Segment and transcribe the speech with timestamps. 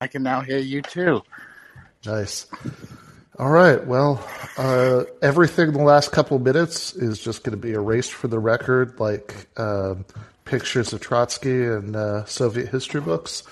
[0.00, 1.22] I can now hear you too.
[2.06, 2.46] Nice.
[3.38, 3.84] All right.
[3.86, 4.26] Well,
[4.56, 8.28] uh, everything in the last couple of minutes is just going to be erased for
[8.28, 10.04] the record, like um,
[10.44, 13.42] pictures of Trotsky and uh, Soviet history books.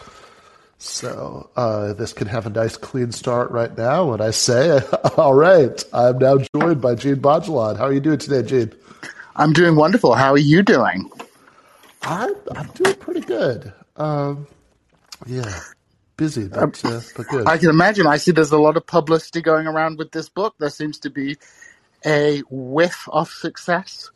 [0.78, 4.10] So uh, this can have a nice clean start right now.
[4.10, 4.80] When I say,
[5.16, 7.76] all right, I'm now joined by Djene Bajalan.
[7.76, 8.74] How are you doing today, Djene?
[9.36, 10.14] I'm doing wonderful.
[10.14, 11.10] How are you doing?
[12.02, 13.72] I'm, I'm doing pretty good.
[13.96, 14.46] Um,
[15.26, 15.60] yeah,
[16.18, 17.48] busy, but, uh, but good.
[17.48, 18.06] I can imagine.
[18.06, 20.54] I see there's a lot of publicity going around with this book.
[20.58, 21.38] There seems to be
[22.04, 24.10] a whiff of success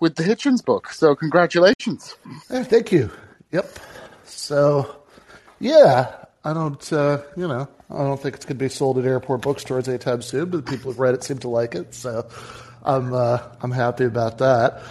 [0.00, 0.88] with the Hitchens book.
[0.90, 2.16] So congratulations.
[2.50, 3.10] Yeah, thank you.
[3.50, 3.78] Yep.
[4.24, 5.02] So
[5.60, 9.04] yeah, I don't, uh, you know, I don't think it's going to be sold at
[9.04, 12.26] airport bookstores anytime soon, but the people who've read it seem to like it, so
[12.82, 14.82] I'm, uh, I'm happy about that.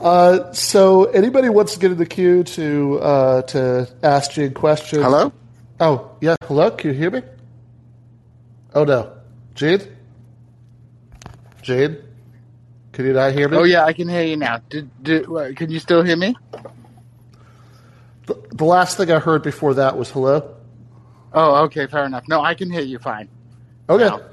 [0.00, 5.00] Uh, so, anybody wants to get in the queue to uh, to ask Djene questions?
[5.00, 5.32] Hello.
[5.82, 6.36] Oh, yeah.
[6.44, 6.70] Hello.
[6.70, 7.22] Can you hear me?
[8.72, 9.12] Oh no,
[9.56, 9.90] Jade?
[11.60, 12.04] Jade?
[12.92, 13.56] can you not hear me?
[13.56, 14.58] Oh yeah, I can hear you now.
[14.68, 16.36] Did, did uh, can you still hear me?
[18.26, 20.54] The, the last thing I heard before that was hello.
[21.32, 22.28] Oh, okay, fair enough.
[22.28, 23.28] No, I can hear you fine.
[23.88, 24.04] Okay.
[24.04, 24.20] Now.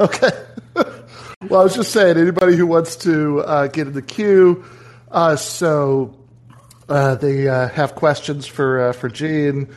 [0.00, 0.30] Okay.
[0.76, 4.64] well, I was just saying, anybody who wants to uh, get in the queue,
[5.10, 6.16] uh, so
[6.88, 9.68] uh, they uh, have questions for uh, for Djene.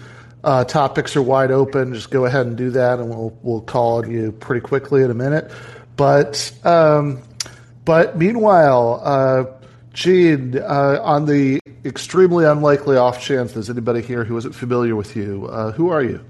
[0.43, 1.93] Uh, topics are wide open.
[1.93, 5.11] Just go ahead and do that, and we'll we'll call on you pretty quickly in
[5.11, 5.51] a minute.
[5.97, 7.21] But um,
[7.85, 9.45] but meanwhile, uh,
[9.93, 15.15] Djene, uh, on the extremely unlikely off chance there's anybody here who isn't familiar with
[15.15, 16.23] you, uh, who are you?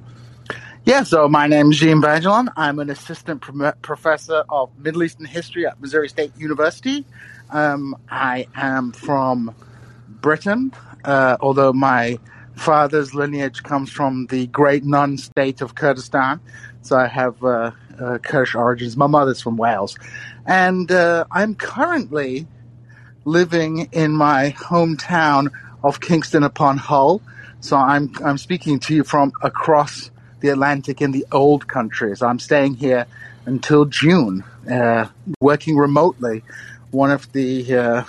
[0.83, 2.51] Yeah, so my name is Djene Bajalan.
[2.57, 7.05] I'm an assistant pro- professor of Middle Eastern history at Missouri State University.
[7.51, 9.53] Um, I am from
[10.07, 10.73] Britain,
[11.05, 12.17] uh, although my
[12.55, 16.39] father's lineage comes from the great non state of Kurdistan.
[16.81, 18.97] So I have uh, uh, Kurdish origins.
[18.97, 19.97] My mother's from Wales.
[20.45, 22.47] And uh, I'm currently
[23.25, 25.51] living in my hometown
[25.83, 27.21] of Kingston upon Hull.
[27.59, 30.09] So I'm I'm speaking to you from across
[30.39, 32.15] the Atlantic in the old country.
[32.17, 33.05] So I'm staying here
[33.45, 35.07] until June, uh,
[35.39, 36.43] working remotely.
[36.89, 38.03] One of the uh,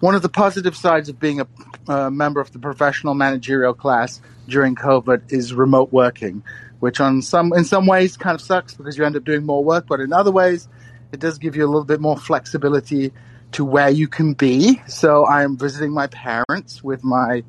[0.00, 1.46] one of the positive sides of being a,
[1.88, 6.42] a member of the professional managerial class during COVID is remote working,
[6.80, 9.62] which on some in some ways kind of sucks because you end up doing more
[9.64, 10.68] work, but in other ways
[11.12, 13.12] it does give you a little bit more flexibility
[13.52, 14.80] to where you can be.
[14.88, 17.42] So I'm visiting my parents with my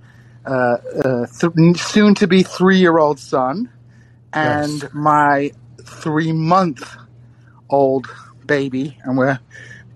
[0.45, 3.69] uh, uh, th- soon to be three year old son
[4.33, 4.93] and Yes.
[4.93, 5.51] my
[5.83, 6.95] three month
[7.69, 8.07] old
[8.45, 8.97] baby.
[9.03, 9.39] And we're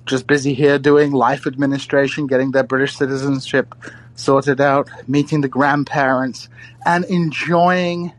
[0.06, 3.74] just busy here doing life administration, getting their British citizenship
[4.16, 6.50] sorted out, meeting the grandparents,
[6.86, 8.14] and enjoying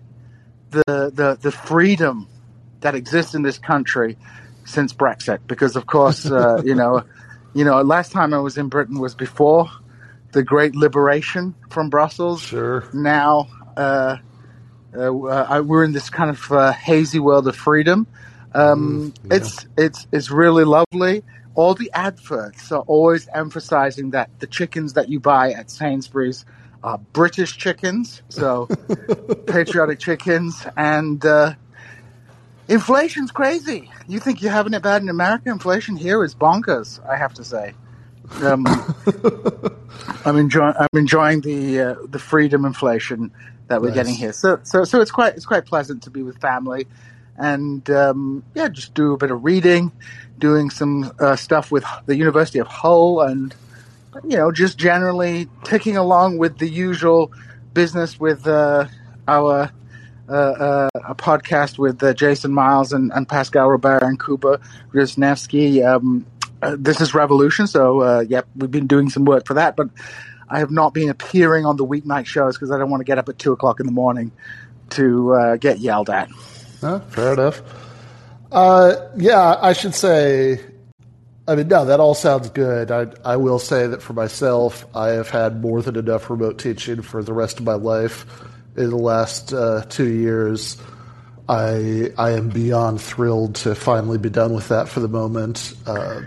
[0.70, 2.28] the, the, the freedom
[2.80, 4.16] that exists in this country
[4.64, 5.40] since Brexit.
[5.46, 7.04] Because, of course, uh, you know,
[7.54, 9.70] you know, last time I was in Britain was before
[10.32, 12.42] the great liberation from Brussels.
[12.42, 12.84] Sure.
[12.92, 14.18] Now uh,
[14.96, 18.06] uh, we're in this kind of uh, hazy world of freedom.
[18.52, 19.36] Um, Mm, yeah.
[19.36, 21.24] It's it's it's really lovely.
[21.54, 26.44] All the adverts are always emphasizing that the chickens that you buy at Sainsbury's
[26.82, 28.66] are British chickens, so
[29.47, 31.54] patriotic chickens, and uh,
[32.69, 33.91] inflation's crazy.
[34.09, 35.50] You think you're having it bad in America?
[35.50, 37.04] Inflation here is bonkers.
[37.09, 37.75] I have to say.
[38.43, 38.64] Um,
[40.25, 43.32] I'm enjoying I'm enjoying the uh, the freedom inflation
[43.69, 43.94] that we're Nice.
[43.94, 44.32] getting here.
[44.32, 46.87] So so so it's quite it's quite pleasant to be with family,
[47.36, 49.92] and um, yeah, just do a bit of reading,
[50.38, 53.54] doing some uh, stuff with the University of Hull, and
[54.24, 57.32] you know just generally ticking along with the usual
[57.72, 58.86] business with uh,
[59.28, 59.70] our.
[60.26, 64.58] Uh, uh, a podcast with uh, Jason Myles and, and Pascal Robert and Kuba
[64.94, 65.86] Wrzesniewski.
[65.86, 66.24] Um,
[66.62, 69.90] uh, this is Revolution, so yep, we've been doing some work for that, but
[70.48, 73.18] I have not been appearing on the weeknight shows because I don't want to get
[73.18, 74.32] up at two o'clock in the morning
[74.92, 76.30] to get yelled at.
[77.10, 77.62] Fair enough.
[78.52, 80.60] Uh, yeah, I should say.
[81.46, 82.90] I mean, no, that all sounds good.
[82.90, 87.02] I, I will say that for myself, I have had more than enough remote teaching
[87.02, 88.25] for the rest of my life.
[88.76, 90.78] In the last uh, two years,
[91.48, 95.75] I I am beyond thrilled to finally be done with that for the moment.
[95.87, 96.22] Uh,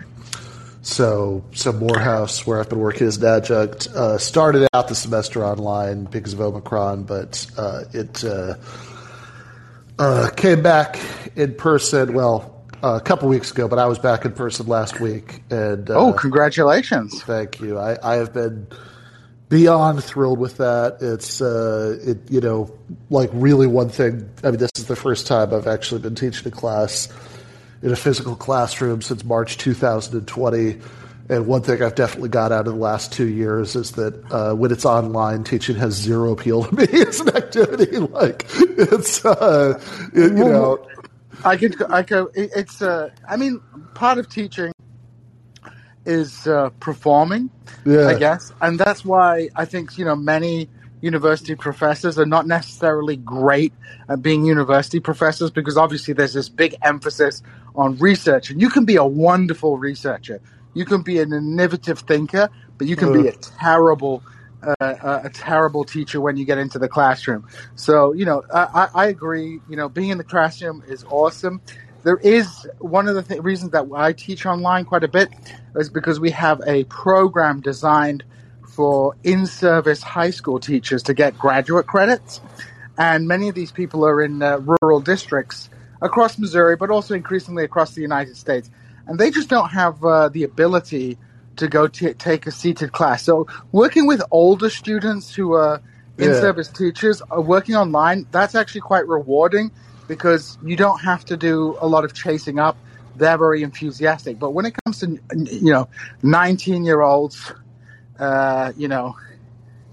[0.88, 5.44] so, so Morehouse, where I've been working as an adjunct, uh, started out the semester
[5.44, 8.54] online because of Omicron, but uh, it uh,
[10.00, 11.00] uh, came back
[11.36, 12.14] in person.
[12.14, 15.42] Well, uh, a couple weeks ago, but I was back in person last week.
[15.50, 17.24] And uh, oh, congratulations!
[17.24, 17.78] thank you.
[17.78, 18.68] I, I have been
[19.50, 20.98] beyond thrilled with that.
[21.02, 22.76] It's uh, it you know
[23.10, 24.30] like really one thing.
[24.44, 27.10] I mean, this is the first time I've actually been teaching a class
[27.82, 30.80] in a physical classroom since March 2020.
[31.30, 34.54] And one thing I've definitely got out of the last two years is that uh,
[34.54, 37.98] when it's online, teaching has zero appeal to me as an activity.
[37.98, 39.82] Like it's, uh,
[40.14, 40.88] it, you know,
[41.44, 43.62] I could, I could, it's, uh, I mean,
[43.94, 44.72] part of teaching
[46.06, 47.50] is uh, performing,
[47.86, 48.08] Yeah.
[48.08, 50.70] I guess, and that's why I think you know many
[51.02, 53.74] university professors are not necessarily great
[54.10, 57.44] at being university professors because obviously there's this big emphasis
[57.76, 60.40] on research, and you can be a wonderful researcher,
[60.78, 64.24] you can be an innovative thinker, but you can be a terrible.
[64.60, 67.48] Uh, a, a terrible teacher when you get into the classroom.
[67.76, 69.60] So, you know, I, I I agree.
[69.70, 71.62] You know, being in the classroom is awesome
[72.08, 75.30] there is one of the th- reasons that I teach online quite a bit
[75.76, 78.24] is because we have a program designed
[78.66, 82.40] for in-service high school teachers to get graduate credits,
[82.98, 85.70] and many of these people are in uh, rural districts
[86.02, 88.70] across Missouri, but also increasingly across the United States,
[89.08, 91.18] and they just don't have uh, the ability
[91.58, 93.24] to go t- take a seated class.
[93.24, 95.82] So, working with older students who are
[96.18, 99.72] in-service teachers are working online, that's actually quite rewarding
[100.08, 102.78] because you don't have to do a lot of chasing up.
[103.16, 104.40] They're very enthusiastic.
[104.40, 105.90] But when it comes to, you know,
[106.24, 107.52] 19 year olds,
[108.20, 109.16] uh, you know,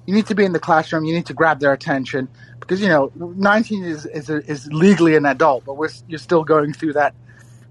[0.07, 1.05] you need to be in the classroom.
[1.05, 2.29] You need to grab their attention
[2.61, 6.45] because, you know, 19 is, is, a, is legally an adult, but we're, you're still
[6.45, 7.15] going through that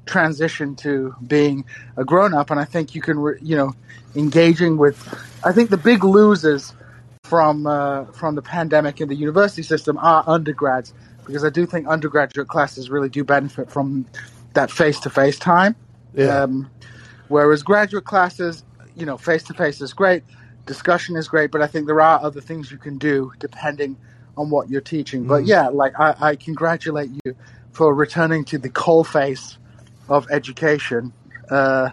[0.06, 1.66] transition to being
[1.98, 2.52] a grown up.
[2.52, 3.74] And I think you can, re- you know,
[4.16, 4.98] engaging with,
[5.44, 6.74] I think the big losers
[7.24, 10.94] from, uh, from the pandemic in the university system are undergrads
[11.26, 14.06] because I do think undergraduate classes really do benefit from
[14.54, 15.76] that face to face time.
[16.14, 16.44] Yeah.
[16.44, 16.70] Um,
[17.28, 18.64] whereas graduate classes,
[18.96, 20.24] you know, face to face is great,
[20.66, 23.98] discussion is great, but I think there are other things you can do depending
[24.38, 25.26] on what you're teaching.
[25.26, 27.36] But yeah, like I, I congratulate you
[27.72, 29.58] for returning to the coal face
[30.10, 31.14] of education.
[31.50, 31.90] Uh,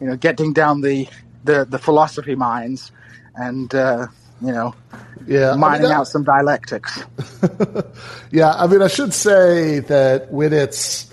[0.00, 1.08] you know, getting down the
[1.44, 2.92] the, the philosophy mines
[3.34, 4.06] and uh,
[4.42, 4.74] you know
[5.26, 7.02] yeah, I mean, mining that- out some dialectics.
[8.32, 11.12] Yeah, I mean, I should say that when it's,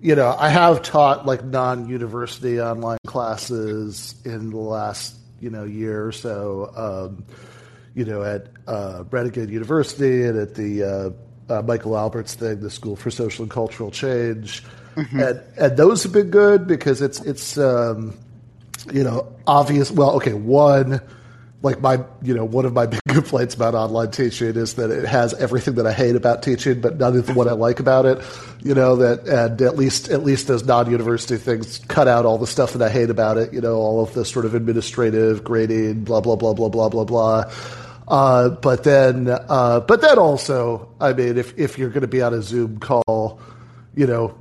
[0.00, 6.06] you know, I have taught like non-university online classes in the last, you know, year
[6.06, 7.24] or so, um,
[7.94, 10.82] you know, at uh, Renegade University and at the
[11.50, 14.64] uh, uh, Michael Alberts thing, the School for Social and Cultural Change,
[14.98, 18.16] and and those have been good because it's it's um,
[18.92, 19.90] you know obvious.
[19.90, 21.00] Well, okay, one
[21.62, 25.04] like my you know one of my big complaints about online teaching is that it
[25.04, 28.18] has everything that I hate about teaching, but none of what I like about it.
[28.60, 32.46] You know that and at least at least those non-university things cut out all the
[32.46, 33.52] stuff that I hate about it.
[33.52, 37.04] You know all of the sort of administrative grading, blah blah blah blah blah blah
[37.04, 37.52] blah.
[38.06, 42.22] Uh, but then uh, but then also, I mean, if if you're going to be
[42.22, 43.40] on a Zoom call,
[43.94, 44.34] you know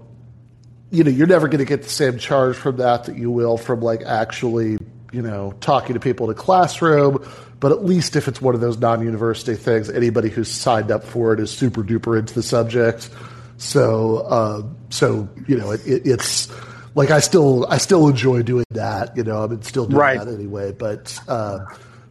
[0.97, 3.55] you know, you're never going to get the same charge from that that you will
[3.55, 4.79] from like actually,
[5.11, 7.23] you know, talking to people in a classroom.
[7.59, 11.33] But at least if it's one of those non-university things, anybody who's signed up for
[11.33, 13.11] it is super duper into the subject.
[13.57, 16.49] So, uh, so you know, it, it, it's
[16.95, 19.15] like I still I still enjoy doing that.
[19.15, 20.19] You know, I'm still doing Right.
[20.19, 20.71] that anyway.
[20.71, 21.59] But uh,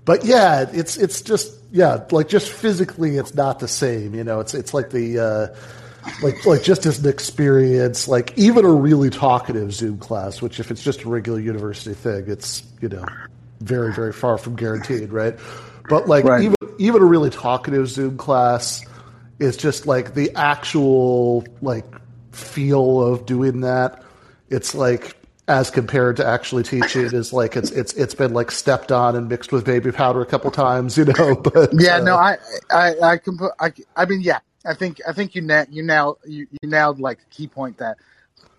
[0.05, 4.15] but yeah, it's it's just yeah, like just physically, it's not the same.
[4.15, 5.19] You know, it's it's like the.
[5.19, 5.57] Uh,
[6.23, 10.71] like like just as an experience, like even a really talkative Zoom class, which if
[10.71, 13.05] it's just a regular university thing, it's you know
[13.61, 15.39] very very far from guaranteed, right?
[15.89, 16.43] But like Right.
[16.43, 18.85] even even a really talkative Zoom class
[19.39, 21.85] is just like the actual like
[22.33, 24.03] feel of doing that.
[24.49, 25.17] It's like
[25.49, 29.29] as compared to actually teaching is like it's it's it's been like stepped on and
[29.29, 31.35] mixed with baby powder a couple times, you know.
[31.43, 32.39] But Yeah, uh, no, I,
[32.71, 36.17] I, I can I, I mean, yeah, I think, I think you na- you now,
[36.25, 37.97] you, you nailed like the key point there.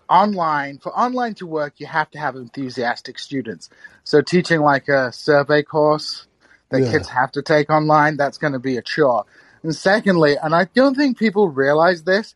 [0.08, 3.68] Online, for online to work, you have to have enthusiastic students.
[4.04, 6.26] So teaching like a survey course
[6.70, 6.90] that Yeah.
[6.92, 9.24] kids have to take online, that's going to be a chore.
[9.62, 12.34] And secondly, and I don't think people realize this,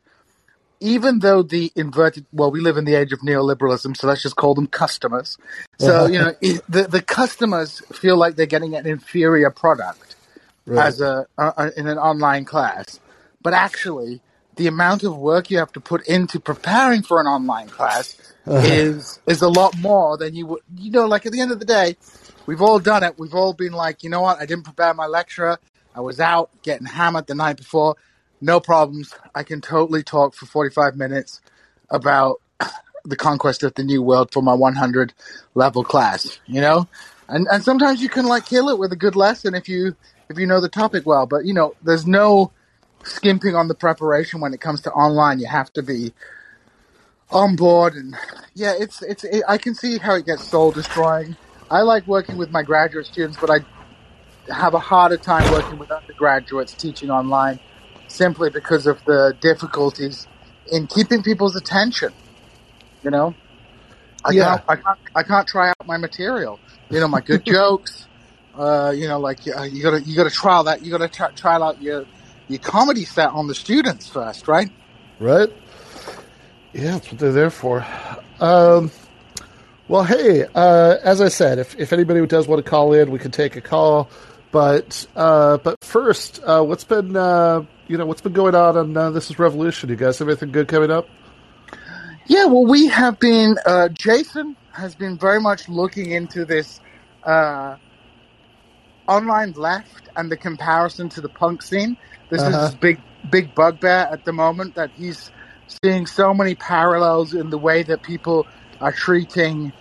[0.81, 4.37] even though the inverted, well, we live in the age of neoliberalism, so let's just
[4.37, 5.38] call them customers.
[5.79, 6.33] So, you know,
[6.69, 10.17] the, the customers feel like they're getting an inferior product
[10.69, 13.00] as a uh, in an online class,
[13.42, 14.20] but actually,
[14.56, 18.66] the amount of work you have to put into preparing for an online class uh-huh.
[18.66, 20.62] is is a lot more than you would.
[20.76, 21.96] You know, like at the end of the day,
[22.46, 23.18] we've all done it.
[23.18, 24.38] We've all been like, you know what?
[24.38, 25.58] I didn't prepare my lecture.
[25.94, 27.96] I was out getting hammered the night before.
[28.40, 29.14] No problems.
[29.34, 31.40] I can totally talk for forty five minutes
[31.90, 32.40] about
[33.04, 35.12] the conquest of the new world for my 100
[35.54, 36.38] level class.
[36.46, 36.88] You know,
[37.28, 39.96] and and sometimes you can like kill it with a good lesson if you
[40.28, 41.26] if you know the topic well.
[41.26, 42.52] But you know, there's no
[43.04, 45.40] skimping on the preparation when it comes to online.
[45.40, 46.14] You have to be
[47.30, 48.16] on board, and
[48.54, 49.25] yeah, it's it's.
[49.25, 51.37] It, I can see how it gets soul destroying.
[51.71, 53.61] I like working with my graduate students, but I
[54.54, 57.61] have a harder time working with undergraduates teaching online
[58.09, 60.28] simply because of the difficulties
[60.73, 62.14] in keeping people's attention.
[63.02, 63.37] You know,
[64.25, 64.35] I Yeah.
[64.35, 66.61] can't, I can't, I can't try out my material.
[66.90, 68.09] You know, my good jokes.
[68.54, 70.82] Uh, you know, like uh, you gotta, you gotta trial that.
[70.82, 72.06] You gotta try, trial out your
[72.52, 74.71] your comedy set on the students first, right?
[75.18, 75.49] right?
[76.73, 77.85] Yeah, that's what they're there for.
[78.40, 78.90] Um,
[79.88, 83.18] well, hey, uh, as I said, if, if anybody does want to call in, we
[83.18, 84.09] can take a call.
[84.52, 88.97] But uh, but first, uh, what's been uh, you know what's been going on on
[88.97, 89.88] uh, This Is Revolution?
[89.88, 91.09] You guys have anything good coming up?
[92.26, 93.56] Yeah, well, we have been.
[93.64, 96.80] Uh, Jason has been very much looking into this
[97.25, 97.76] uh,
[99.09, 101.97] online left and the comparison to the punk scene.
[102.30, 102.71] This Uh-huh.
[102.71, 105.30] is big, big bugbear at the moment that he's
[105.66, 108.47] seeing so many parallels in the way that people
[108.80, 109.73] are treating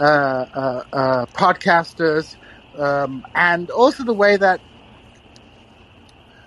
[0.00, 2.36] uh, uh, uh, podcasters,
[2.78, 4.60] um, and also the way that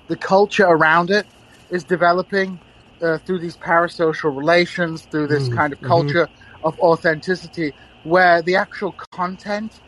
[0.10, 1.28] the culture around it
[1.72, 2.62] is developing
[3.04, 5.84] uh, through these parasocial relations, through this Mm, kind of mhm.
[5.84, 6.30] culture
[6.64, 9.82] of authenticity, where the actual content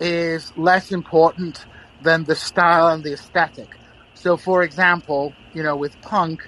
[0.00, 1.66] is less important
[2.04, 3.70] than the style and the aesthetic.
[4.14, 6.40] So, for example, you know, with punk,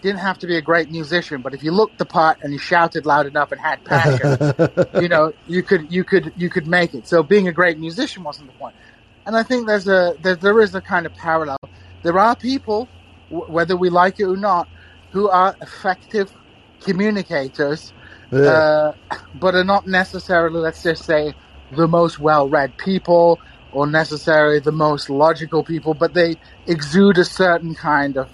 [0.00, 2.58] didn't have to be a great musician, but if you looked the part and you
[2.58, 4.38] shouted loud enough and had passion,
[4.94, 7.06] you know, you could you could you could make it.
[7.06, 8.74] So being a great musician wasn't the point.
[9.26, 11.58] And I think there's a there, there is a kind of parallel.
[12.02, 12.90] There are people,
[13.30, 14.68] w- whether we like it or not,
[15.12, 16.30] who are effective
[16.82, 17.92] communicators,
[18.32, 18.62] Yeah.
[18.62, 18.92] uh,
[19.34, 21.34] but are not necessarily, let's just say,
[21.70, 23.40] the most well-read people
[23.76, 28.30] or necessarily the most logical people, but they exude a certain kind of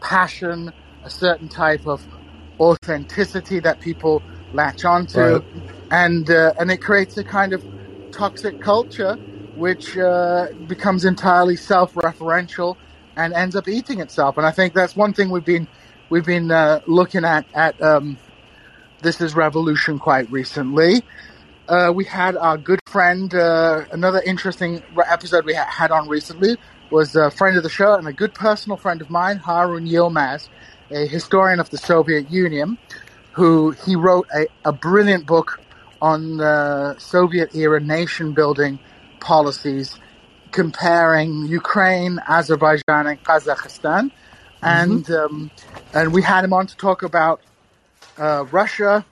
[0.00, 0.72] passion,
[1.02, 2.06] a certain type of
[2.60, 5.42] authenticity that people latch onto, Right.
[5.90, 7.64] and uh, and it creates a kind of
[8.12, 9.18] toxic culture
[9.54, 12.76] which uh, becomes entirely self-referential
[13.16, 14.36] and ends up eating itself.
[14.38, 15.68] And I think that's one thing we've been
[16.10, 18.20] we've been uh, looking at at um,
[19.02, 21.04] this is revolution quite recently.
[21.68, 26.56] Uh, we had our good friend, uh, another interesting episode we ha- had on recently
[26.90, 30.50] was a friend of the show and a good personal friend of mine, Harun Yilmaz,
[30.90, 32.76] a historian of the Soviet Union,
[33.32, 35.58] who he wrote a, a brilliant book
[36.02, 38.78] on uh, Soviet era nation building
[39.20, 39.98] policies
[40.52, 44.10] comparing Ukraine, Azerbaijan, and Kazakhstan.
[44.62, 45.50] And, um,
[45.94, 47.40] and we had him on to talk about
[48.18, 49.04] uh, Russia,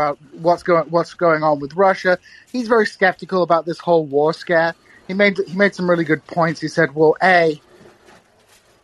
[0.00, 2.18] about what's going what's going on with Russia.
[2.52, 4.74] He's very skeptical about this whole war scare.
[5.06, 6.60] He made he made some really good points.
[6.60, 7.60] He said, "Well, a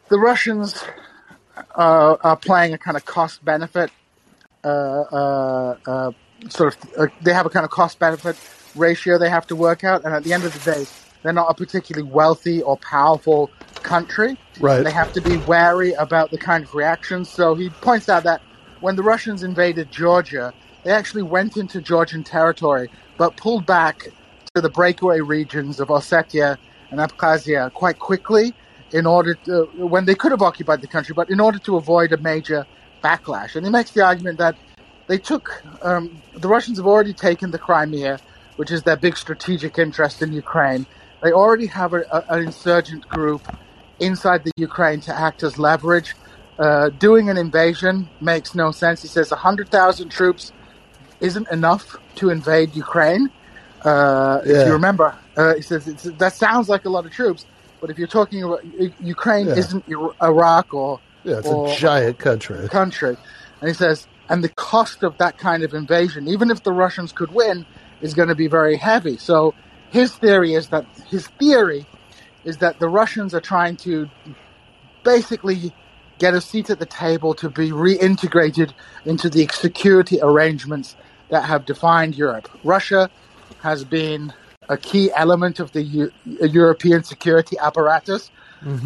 [0.08, 0.84] the Russians
[1.74, 3.90] uh, are playing a kind of cost benefit
[4.64, 6.12] uh, uh, uh,
[6.48, 8.36] sort of uh, they have a kind of cost benefit
[8.74, 10.84] ratio they have to work out, and at the end of the day,
[11.22, 13.50] they're not a particularly wealthy or powerful
[13.82, 14.36] country.
[14.60, 14.82] Right.
[14.82, 17.30] They have to be wary about the kind of reactions.
[17.30, 18.42] So he points out that
[18.80, 20.52] when the Russians invaded Georgia,
[20.86, 22.88] they actually went into Georgian territory,
[23.18, 24.06] but pulled back
[24.54, 26.58] to the breakaway regions of Ossetia
[26.92, 28.54] and Abkhazia quite quickly
[28.92, 32.12] in order to, when they could have occupied the country, but in order to avoid
[32.12, 32.64] a major
[33.02, 33.56] backlash.
[33.56, 34.54] And he makes the argument that
[35.08, 38.20] they took, um, the Russians have already taken the Crimea,
[38.54, 40.86] which is their big strategic interest in Ukraine.
[41.20, 43.42] They already have a, a, an insurgent group
[43.98, 46.14] inside the Ukraine to act as leverage.
[46.60, 49.02] Uh, doing an invasion makes no sense.
[49.02, 50.52] He says 100,000 troops
[51.20, 53.30] isn't enough to invade Ukraine.
[53.84, 54.60] Uh, Yeah.
[54.60, 57.46] If you remember, uh, he says it's, that sounds like a lot of troops,
[57.80, 58.60] but if you're talking about
[58.98, 59.54] Ukraine, Yeah.
[59.54, 59.84] isn't
[60.22, 62.68] Iraq or yeah, it's or a giant country.
[62.68, 63.16] country,
[63.60, 67.12] and he says, and the cost of that kind of invasion, even if the Russians
[67.12, 67.66] could win,
[68.00, 69.16] is going to be very heavy.
[69.18, 69.56] So
[69.90, 71.88] his theory is that his theory
[72.44, 74.10] is that the Russians are trying to
[75.04, 75.74] basically
[76.18, 78.72] get a seat at the table to be reintegrated
[79.04, 80.96] into the security arrangements
[81.30, 82.48] that have defined Europe.
[82.64, 83.10] Russia
[83.58, 84.32] has been
[84.68, 88.30] a key element of the Eu- European security apparatus,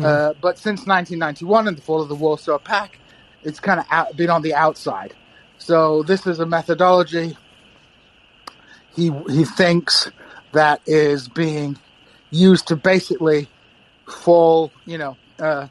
[0.02, 2.96] uh, but since 1991 and the fall of the Warsaw Pact,
[3.42, 5.14] it's kind of out, been on the outside.
[5.58, 7.36] So this is a methodology
[8.94, 10.10] he he thinks
[10.52, 11.78] that is being
[12.30, 13.48] used to basically
[14.06, 15.68] fall, you know, uh,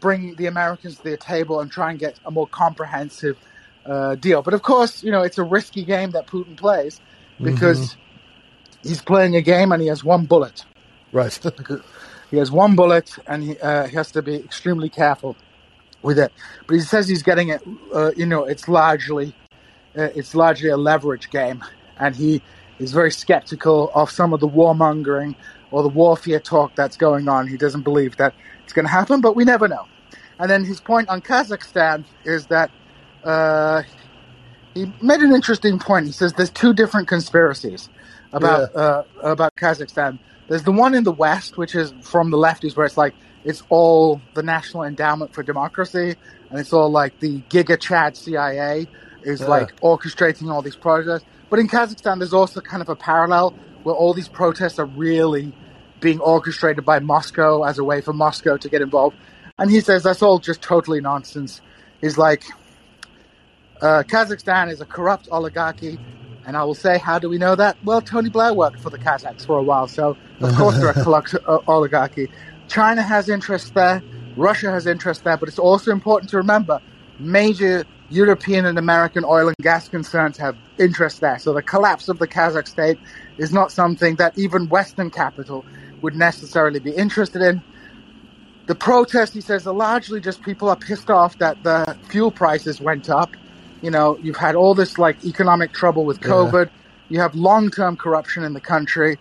[0.00, 3.38] bring the Americans to the table and try and get a more comprehensive
[3.86, 4.42] uh, deal.
[4.42, 7.00] But of course, you know, it's a risky game that Putin plays
[7.40, 7.96] because
[8.82, 10.64] he's playing a game and he has one bullet.
[11.12, 11.38] Right.
[12.30, 15.36] he has one bullet and he, uh, he has to be extremely careful
[16.02, 16.32] with it.
[16.66, 17.62] But he says he's getting it.
[17.94, 19.34] Uh, you know, it's largely
[19.96, 21.62] uh, it's largely a leverage game,
[21.98, 22.42] and he
[22.78, 25.34] is very skeptical of some of the warmongering
[25.70, 27.46] or the warfare talk that's going on.
[27.46, 28.34] He doesn't believe that
[28.64, 29.86] it's going to happen, but we never know.
[30.38, 32.70] And then his point on Kazakhstan is that
[33.24, 33.82] uh,
[34.74, 36.06] he made an interesting point.
[36.06, 37.88] He says there's two different conspiracies
[38.32, 38.80] about yeah.
[38.80, 40.18] uh, about Kazakhstan.
[40.48, 43.14] There's the one in the West, which is from the lefties, where it's like
[43.44, 46.16] it's all the National Endowment for Democracy,
[46.50, 48.86] and it's all like the Giga Chad CIA
[49.22, 49.46] is yeah.
[49.46, 51.24] like orchestrating all these protests.
[51.50, 55.52] But in Kazakhstan, there's also kind of a parallel where all these protests are really
[56.00, 59.16] being orchestrated by Moscow as a way for Moscow to get involved.
[59.58, 61.60] And he says that's all just totally nonsense.
[62.00, 62.42] He's like,
[63.82, 65.98] uh, Kazakhstan is a corrupt oligarchy.
[66.44, 67.76] And I will say, how do we know that?
[67.84, 70.94] Well, Tony Blair worked for the Kazakhs for a while, so of course they're a
[71.04, 72.28] corrupt uh, oligarchy.
[72.68, 74.02] China has interest there,
[74.36, 76.80] Russia has interest there, but it's also important to remember
[77.20, 81.38] major European and American oil and gas concerns have interest there.
[81.38, 82.98] So the collapse of the Kazakh state
[83.38, 85.64] is not something that even Western capital
[86.02, 87.62] would necessarily be interested in.
[88.66, 92.80] The protests, he says, are largely just people are pissed off that the fuel prices
[92.80, 93.30] went up.
[93.82, 96.66] You know, you've had all this like economic trouble with COVID.
[96.66, 96.72] Yeah.
[97.08, 99.18] You have long term corruption in the country.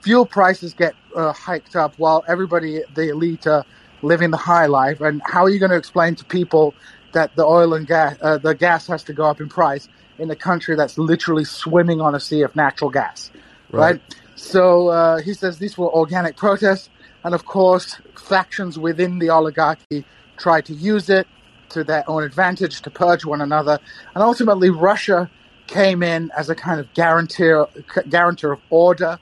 [0.00, 3.64] Fuel prices get uh, hiked up while everybody, the elite, are
[4.02, 5.00] living the high life.
[5.00, 6.74] And how are you going to explain to people
[7.12, 9.88] that the oil and gas, uh, the gas has to go up in price
[10.18, 13.30] in a country that's literally swimming on a sea of natural gas,
[13.70, 13.92] right?
[13.92, 14.00] right?
[14.36, 16.90] So uh, he says these were organic protests,
[17.24, 20.04] and of course, factions within the oligarchy
[20.38, 21.26] try to use it
[21.70, 23.78] to their own advantage to purge one another,
[24.14, 25.30] and ultimately, Russia
[25.66, 27.68] came in as a kind of guarantor
[28.08, 29.18] guarantor of order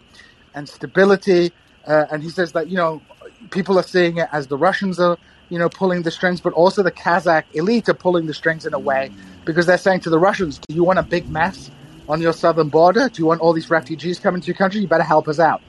[0.54, 1.52] and stability.
[1.86, 3.02] Uh, and he says that you know
[3.50, 6.82] people are seeing it as the Russians are you know, pulling the strings, but also
[6.82, 9.10] the Kazakh elite are pulling the strings in a way
[9.44, 11.70] because they're saying to the Russians, do you want a big mess
[12.08, 13.08] on your southern border?
[13.08, 14.80] Do you want all these refugees coming to your country?
[14.80, 15.62] You better help us out.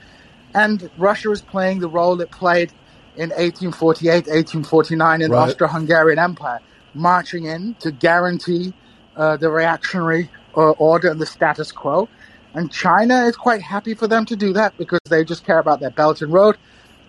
[0.56, 2.72] And Russia is playing the role it played
[3.18, 5.50] in 1848, 1849 in the right.
[5.50, 6.60] Austro-Hungarian Empire,
[6.94, 8.74] marching in to guarantee
[9.16, 12.08] uh, the reactionary uh, order and the status quo.
[12.54, 15.80] And China is quite happy for them to do that because they just care about
[15.80, 16.58] their Belt and Road.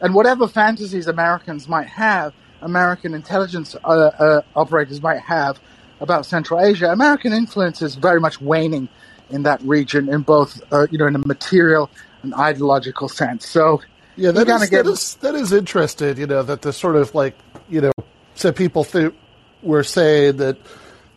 [0.00, 5.60] And whatever fantasies Americans might have– American intelligence uh, uh, operators might have
[6.00, 8.88] about Central Asia, American influence is very much waning
[9.30, 11.90] in that region in both, uh, you know, in a material
[12.22, 13.46] and ideological sense.
[13.46, 13.80] So,
[14.18, 14.84] yeah, that is, get...
[14.84, 16.16] that is that is interesting.
[16.16, 17.36] You know, that the sort of like,
[17.68, 17.92] you know,
[18.34, 19.14] some people th-
[19.62, 20.58] were saying that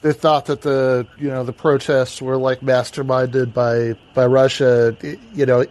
[0.01, 4.95] they thought that the you know the protests were like masterminded by by Russia.
[5.33, 5.65] You know,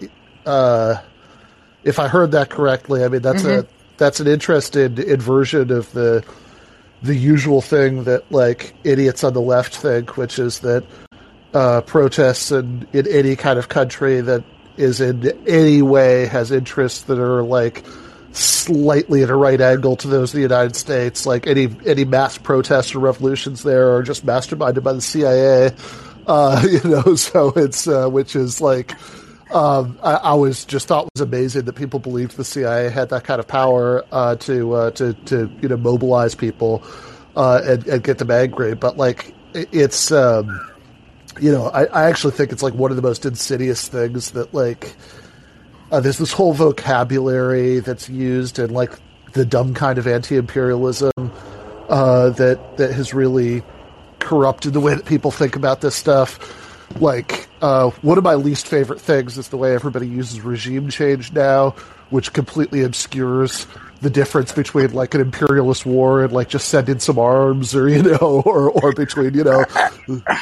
[0.44, 0.96] uh,
[1.84, 3.66] if I heard that correctly, I mean that's mm-hmm.
[3.66, 6.24] a that's an interesting inversion of the
[7.02, 10.84] the usual thing that like idiots on the left think, which is that
[11.54, 14.44] uh, protests in, in any kind of country that
[14.80, 17.84] is in any way has interests that are like
[18.32, 22.38] slightly at a right angle to those of the United States, like any any mass
[22.38, 25.74] protests or revolutions there are just masterminded by the CIA.
[26.26, 28.94] Uh, you know, so it's uh, which is like
[29.52, 33.40] um, I, was just thought was amazing that people believed the CIA had that kind
[33.40, 36.84] of power uh, to uh, to to you know mobilize people
[37.34, 38.74] uh, and, and, get them angry.
[38.74, 40.69] But like it's um,
[41.40, 44.52] you know I, I, actually think it's like one of the most insidious things that
[44.52, 44.94] like
[45.90, 48.92] uh, there's this whole vocabulary that's used and like
[49.32, 51.10] the dumb kind of anti-imperialism
[51.88, 53.62] uh, that that has really
[54.18, 56.56] corrupted the way that people think about this stuff.
[57.00, 61.32] Like uh, one of my least favorite things is the way everybody uses regime change
[61.32, 61.70] now,
[62.10, 63.66] which completely obscures
[64.00, 67.88] the difference between like an imperialist war and like just send in some arms or
[67.88, 69.64] you know or or between you know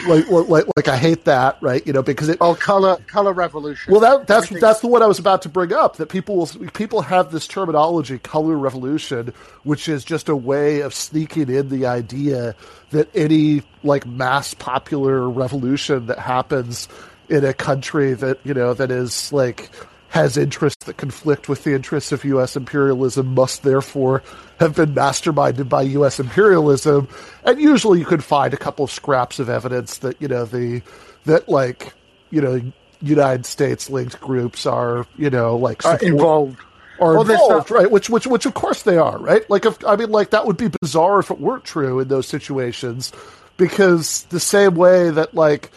[0.07, 3.92] like like like I hate that right you know because it oh color color revolution.
[3.92, 6.47] Well that that's that's the one I was about to bring up that people will
[6.73, 9.33] people have this terminology color revolution
[9.64, 12.55] which is just a way of sneaking in the idea
[12.90, 16.88] that any like mass popular revolution that happens
[17.29, 19.71] in a country that you know that is like
[20.09, 22.57] has interests that conflict with the interests of U.S.
[22.57, 24.23] imperialism must therefore
[24.59, 26.18] have been masterminded by U.S.
[26.18, 27.09] imperialism.
[27.44, 30.83] And usually you could find a couple of scraps of evidence that, you know, the,
[31.27, 31.92] that like,
[32.31, 32.61] you know,
[33.03, 36.59] United States linked groups are, you know, like support, involved.
[37.01, 37.90] Are well, involved, right?
[37.90, 39.49] Which, which, which, of course they are, right?
[39.49, 42.27] Like, if I mean, like that would be bizarre if it weren't true in those
[42.27, 43.12] situations,
[43.57, 45.71] because the same way that like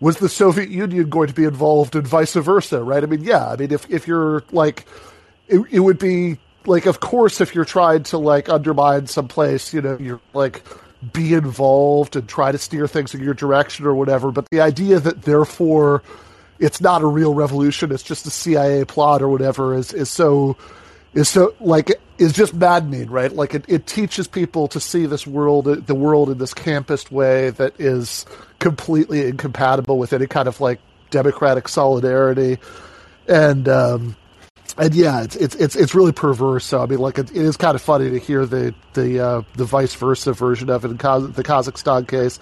[0.00, 3.02] was the Soviet Union going to be involved and vice versa, right?
[3.02, 4.86] I mean, yeah, I mean, if, if you're like,
[5.48, 9.72] it, it would be like, of course, if you're trying to like undermine some place,
[9.72, 10.62] you know, you're like,
[11.12, 14.30] be involved and try to steer things in your direction or whatever.
[14.30, 16.02] But the idea that therefore
[16.58, 20.56] it's not a real revolution, it's just a CIA plot or whatever is, is so,
[21.14, 23.32] is so like, is just maddening, right?
[23.32, 27.50] Like it, it teaches people to see this world, the world in this campist way
[27.50, 28.26] that is
[28.58, 32.58] completely incompatible with any kind of like democratic solidarity.
[33.28, 34.16] And, um,
[34.78, 36.64] and yeah, it's it's it's it's really perverse.
[36.64, 39.42] So I mean, like it, it is kind of funny to hear the the uh,
[39.54, 42.38] the vice versa version of it in Kaz- the Kazakhstan case.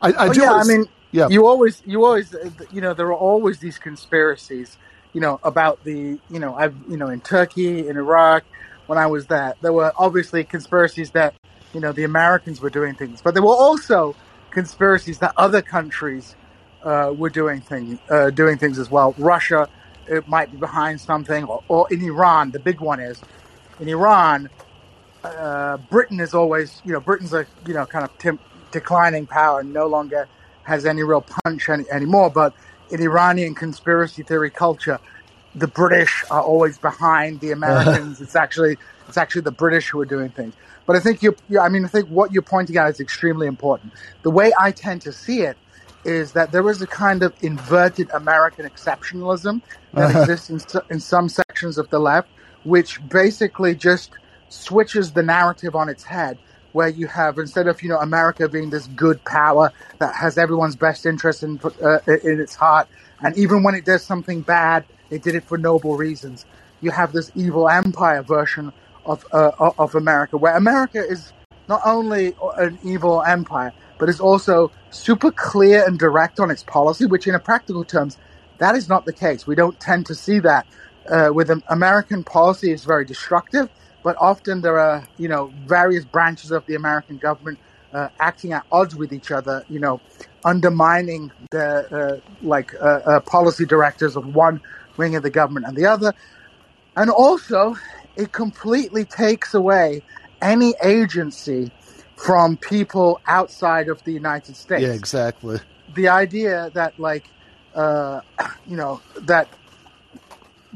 [0.00, 0.40] I, I oh, do.
[0.40, 1.28] Yeah, I mean, yeah.
[1.28, 2.34] You always you always
[2.72, 4.76] you know there are always these conspiracies.
[5.12, 8.44] You know about the you know I've you know in Turkey in Iraq
[8.86, 11.34] when I was there there were obviously conspiracies that
[11.72, 14.14] you know the Americans were doing things, but there were also
[14.50, 16.36] conspiracies that other countries
[16.82, 19.14] uh, were doing things uh, doing things as well.
[19.18, 19.68] Russia
[20.08, 23.20] it might be behind something, or, or in Iran, the big one is
[23.80, 24.50] in Iran.
[25.22, 28.40] Uh, Britain is always, you know, Britain's a you know kind of tim-
[28.72, 30.28] declining power, and no longer
[30.64, 32.30] has any real punch any, anymore.
[32.30, 32.54] But
[32.90, 34.98] in Iranian conspiracy theory culture,
[35.54, 38.20] the British are always behind the Americans.
[38.20, 38.76] it's actually
[39.08, 40.54] it's actually the British who are doing things.
[40.86, 43.92] But I think you, I mean, I think what you're pointing out is extremely important.
[44.22, 45.56] The way I tend to see it
[46.04, 49.62] is that there is a kind of inverted American exceptionalism
[49.94, 50.20] that uh-huh.
[50.20, 52.28] exists in, in some sections of the left,
[52.64, 54.10] which basically just
[54.48, 56.38] switches the narrative on its head.
[56.72, 60.74] Where you have instead of you know America being this good power that has everyone's
[60.74, 62.88] best interest in uh, in its heart,
[63.20, 66.46] and even when it does something bad, it did it for noble reasons.
[66.80, 68.72] You have this evil empire version
[69.04, 71.32] of uh, of America, where America is
[71.68, 77.06] not only an evil empire, but is also super clear and direct on its policy,
[77.06, 78.18] which in a practical terms,
[78.58, 79.46] that is not the case.
[79.46, 80.66] We don't tend to see that
[81.08, 83.68] uh, with American policy is very destructive,
[84.02, 87.58] but often there are, you know, various branches of the American government
[87.92, 90.00] uh, acting at odds with each other, you know,
[90.44, 94.60] undermining the, uh, like, uh, uh, policy directors of one
[94.96, 96.14] wing of the government and the other.
[96.96, 97.76] And also,
[98.16, 100.02] it completely takes away
[100.40, 101.70] any agency
[102.16, 104.82] from people outside of the United States.
[104.82, 105.58] Yeah, exactly.
[105.94, 107.24] The idea that, like,
[107.74, 108.20] uh,
[108.66, 109.48] you know, that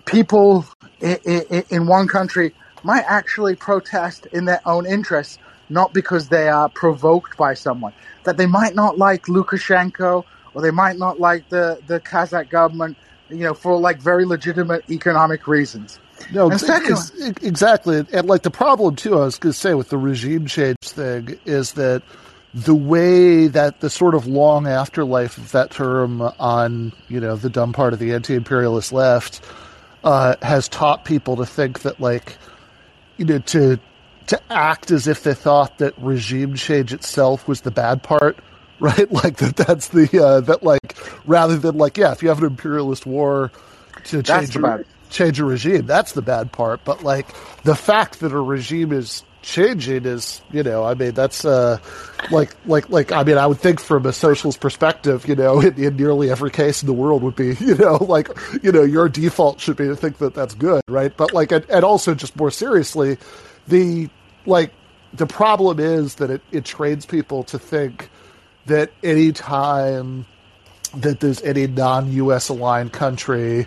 [0.06, 0.64] people
[1.00, 6.48] in, in, in one country might actually protest in their own interests, not because they
[6.48, 7.92] are provoked by someone.
[8.24, 10.24] That they might not like Lukashenko
[10.54, 12.96] or they might not like the, the Kazakh government,
[13.28, 15.98] you know, for like very legitimate economic reasons.
[16.32, 18.04] No, exactly.
[18.12, 21.38] And like the problem too, I was going to say with the regime change thing
[21.44, 22.02] is that
[22.54, 27.50] the way that the sort of long afterlife of that term on you know the
[27.50, 29.42] dumb part of the anti-imperialist left
[30.04, 32.38] uh, has taught people to think that like
[33.18, 33.78] you know to
[34.28, 38.38] to act as if they thought that regime change itself was the bad part
[38.80, 42.38] right like that that's the uh, that like rather than like yeah if you have
[42.38, 43.50] an imperialist war
[44.04, 45.86] to change your, change a regime.
[45.86, 46.84] That's the bad part.
[46.84, 47.26] But like
[47.62, 51.78] the fact that a regime is changing is, you know, I mean, that's uh,
[52.30, 55.82] like, like, like, I mean, I would think from a socialist perspective, you know, in,
[55.82, 58.28] in, nearly every case in the world would be, you know, like,
[58.62, 61.16] you know, your default should be to think that that's good, right?
[61.16, 63.18] But like, and, and also just more seriously,
[63.68, 64.08] the
[64.46, 64.72] like,
[65.12, 68.10] the problem is that it, it trains people to think
[68.66, 70.26] that any time
[70.96, 72.48] that there's any non-U.S.
[72.48, 73.66] aligned country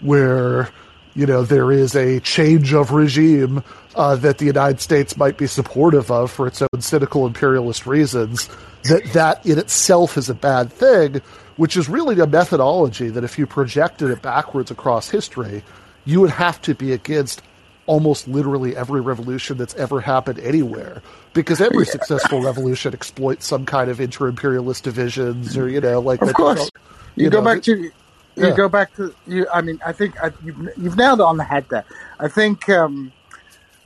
[0.00, 0.68] where
[1.14, 3.62] you know there is a change of regime
[3.94, 8.48] uh, that the United States might be supportive of for its own cynical imperialist reasons.
[8.84, 11.20] That that in itself is a bad thing,
[11.56, 15.62] which is really a methodology that if you projected it backwards across history,
[16.04, 17.42] you would have to be against
[17.90, 21.90] almost literally every revolution that's ever happened anywhere because every yeah.
[21.90, 26.70] successful revolution exploits some kind of inter-imperialist divisions or you know like of course
[27.16, 27.90] you, you go back to you
[28.36, 28.56] yeah.
[28.56, 29.46] go back to you.
[29.52, 31.84] I mean, I think I, you've, you've nailed it on the head there.
[32.18, 33.12] I think um,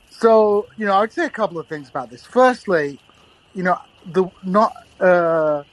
[0.09, 0.67] so.
[0.77, 2.23] You know, I would say a couple of things about this.
[2.23, 2.99] Firstly,
[3.53, 4.75] you know, the not.
[4.99, 5.63] Uh,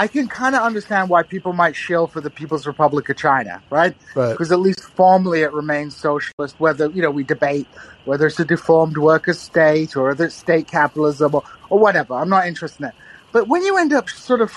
[0.00, 3.62] I can kind of understand why people might shill for the People's Republic of China,
[3.68, 3.94] right?
[4.14, 4.56] Because right.
[4.56, 6.58] at least formally it remains socialist.
[6.58, 7.66] Whether you know we debate
[8.06, 12.14] whether it's a deformed worker state or whether it's state capitalism or, or whatever.
[12.14, 12.94] I'm not interested in that.
[13.30, 14.54] But when you end up sort of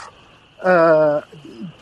[0.62, 1.24] uh,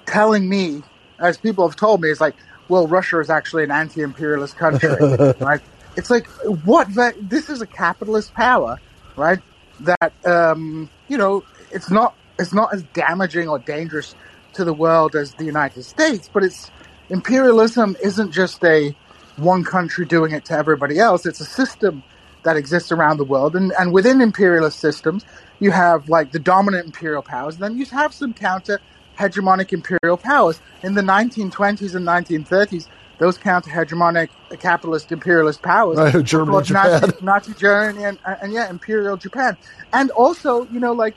[0.08, 0.82] telling me
[1.19, 2.34] as people have told me, it's like,
[2.67, 4.89] well, Russia is actually an anti-imperialist country,
[5.39, 5.62] right?
[5.95, 6.26] It's like
[6.65, 6.88] what?
[7.19, 8.80] This is a capitalist power,
[9.15, 9.38] right?
[9.82, 14.15] That um, you know, it's not it's not as damaging or dangerous
[14.54, 16.69] to the world as the United States, but it's
[17.10, 18.95] imperialism isn't just a
[19.38, 21.25] one country doing it to everybody else.
[21.25, 22.04] It's a system
[22.43, 25.25] that exists around the world, and and within imperialist systems,
[25.60, 28.80] you have like the dominant imperial powers, and then you have some counter
[29.17, 30.60] hegemonic imperial powers.
[30.84, 32.88] In the 1920s and 1930s,
[33.19, 38.69] those counter hegemonic uh, capitalist imperialist powers, Germany, Nazi, Japan, Nazi Germany, and, and yeah,
[38.69, 39.56] imperial Japan,
[39.93, 41.15] and also you know like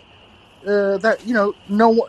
[0.67, 2.09] uh, that you know no,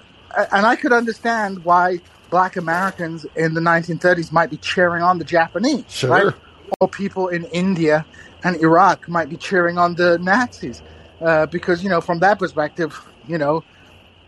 [0.51, 5.25] and I could understand why black Americans in the 1930s might be cheering on the
[5.25, 6.09] Japanese, sure.
[6.09, 6.33] right?
[6.79, 8.05] Or people in India
[8.43, 10.81] and Iraq might be cheering on the Nazis
[11.21, 13.63] uh, because you know from that perspective, you know,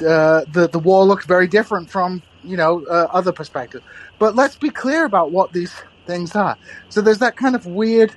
[0.02, 3.84] uh, the the war looked very different from you know uh, other perspectives.
[4.20, 5.74] But let's be clear about what these
[6.06, 6.58] things are.
[6.90, 8.16] So there's that kind of weird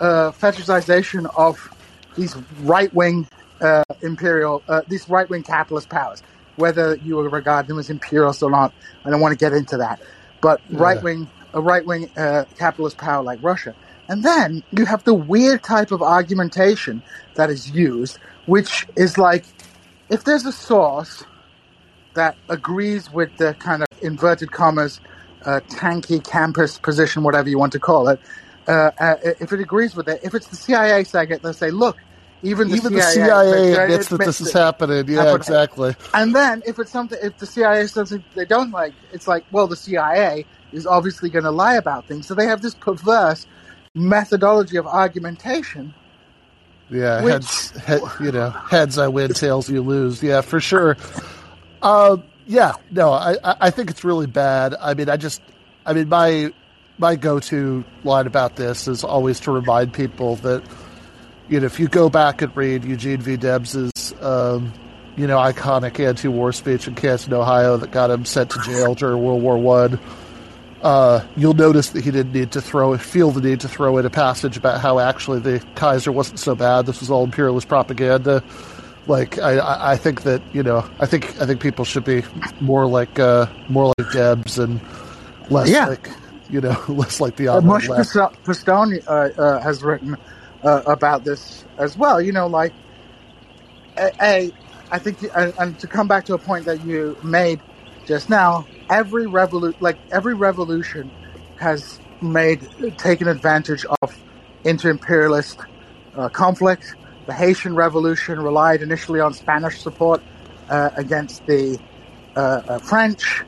[0.00, 1.68] uh, fetishization of
[2.16, 3.26] these right wing
[3.62, 6.22] uh, imperial, uh, these right wing capitalist powers.
[6.56, 10.02] Whether you regard them as imperialist or not, I don't want to get into that.
[10.42, 12.08] But right wing, a right wing
[12.58, 13.74] capitalist power like Russia.
[14.08, 17.02] And then you have the weird type of argumentation
[17.36, 19.46] that is used, which is like
[20.10, 21.24] if there's a source
[22.14, 25.00] that agrees with the kind of inverted commas,
[25.46, 28.20] uh, tankie campist position, whatever you want to call it,
[28.68, 31.70] uh, uh, if it agrees with it, if it's the CIA saying it, they'll say,
[31.70, 31.96] look,
[32.42, 35.06] even the Even CIA, the CIA admits that this is happening.
[35.08, 35.36] Yeah, Happening.
[35.36, 35.96] exactly.
[36.14, 39.44] And then if it's something, if the CIA says something they don't like, it's like,
[39.52, 42.26] well, the CIA is obviously going to lie about things.
[42.26, 43.46] So they have this perverse
[43.94, 45.94] methodology of argumentation.
[46.90, 50.22] Yeah, Which- heads, he, you know, heads I win, tails you lose.
[50.22, 50.96] Yeah, for sure.
[51.80, 54.74] Uh, yeah, no, I, I I think it's really bad.
[54.80, 55.40] I mean, I just,
[55.86, 56.52] I mean, my
[56.98, 60.62] my go-to line about this is always to remind people that,
[61.52, 63.36] you know, if you go back and read Eugene V.
[63.36, 64.72] Debs's, um,
[65.16, 69.22] you know, iconic anti-war speech in Canton, Ohio, that got him sent to jail during
[69.22, 70.00] World War One
[70.82, 74.06] uh, you'll notice that he didn't need to throw feel the need to throw in
[74.06, 76.86] a passage about how actually the Kaiser wasn't so bad.
[76.86, 78.42] This was all imperialist propaganda.
[79.06, 82.22] Like I, I think that you know I think I think people should be
[82.60, 84.80] more like uh, more like Debs and
[85.50, 85.86] less Yeah.
[85.86, 86.08] like
[86.50, 87.86] you know less like the Uh, online Mush.
[87.88, 90.16] Pistone Pistone, uh, uh, has written
[90.64, 92.20] uh, about this as well.
[92.20, 92.74] You know, like
[93.98, 94.52] a,
[94.90, 97.62] I think, and, to come back to a point that you made
[98.06, 101.12] just now, every revolu- like every revolution
[101.56, 104.24] has made taken advantage of
[104.64, 105.60] inter-imperialist
[106.14, 106.84] uh, conflict.
[107.26, 110.22] The Haitian Revolution relied initially on Spanish support
[110.68, 111.78] uh, against the
[112.36, 113.44] uh, uh, French.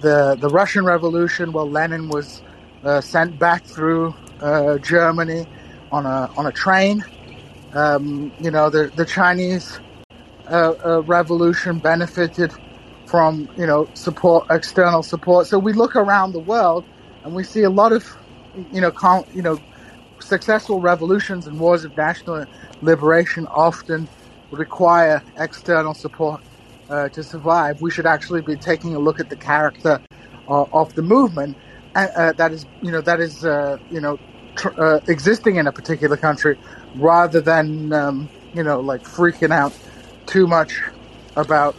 [0.00, 2.42] The the Russian Revolution, well, Lenin was
[2.84, 5.46] uh, sent back through uh, Germany
[5.92, 7.02] on a on a train.
[7.74, 9.80] Um, you know, the the Chinese
[10.50, 12.52] uh, uh, revolution benefited
[13.06, 15.46] from you know support, external support.
[15.48, 16.86] So we look around the world
[17.24, 18.04] and we see a lot of
[18.54, 19.58] you know con- you know
[20.22, 22.46] successful revolutions and wars of national
[22.82, 24.08] liberation often
[24.50, 26.42] require external support
[26.90, 27.76] uh, to survive.
[27.80, 30.00] We should actually be taking a look at the character
[30.48, 31.58] uh, of the movement
[31.94, 34.18] uh, uh, that is you know that is uh, you know
[34.58, 36.58] tr- uh, existing in a particular country,
[36.96, 39.72] rather than um, you know like freaking out
[40.26, 40.82] too much
[41.36, 41.74] about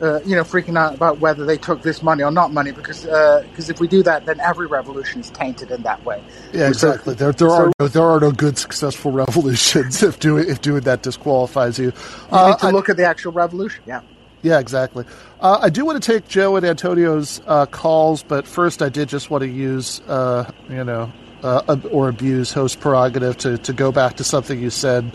[0.00, 3.02] uh, you know freaking out about whether they took this money or not money because
[3.02, 6.22] because if we do that then every revolution is tainted in that way.
[6.52, 7.14] Yeah, So- exactly.
[7.14, 10.82] There, there so- are no, there are no good successful revolutions if doing if doing
[10.82, 11.86] that disqualifies you.
[11.86, 11.92] You
[12.32, 13.82] Uh, need to I- look at the actual revolution.
[13.86, 14.00] Yeah.
[14.44, 15.04] Yeah, exactly.
[15.40, 19.08] Uh, I do want to take Joe and Antonio's uh, calls, but first I did
[19.08, 23.92] just want to use, uh, you know, uh, or abuse host prerogative to, to go
[23.92, 25.10] back to something you said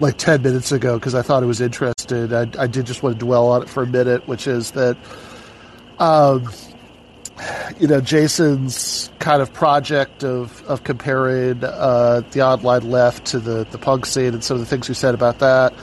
[0.00, 2.32] like 10 minutes ago because I thought it was interesting.
[2.32, 4.96] I, I did just want to dwell on it for a minute, which is that,
[5.98, 6.50] um,
[7.78, 13.64] you know, Jason's kind of project of, of comparing uh, the online left to the,
[13.70, 15.74] the punk scene and some of the things you said about that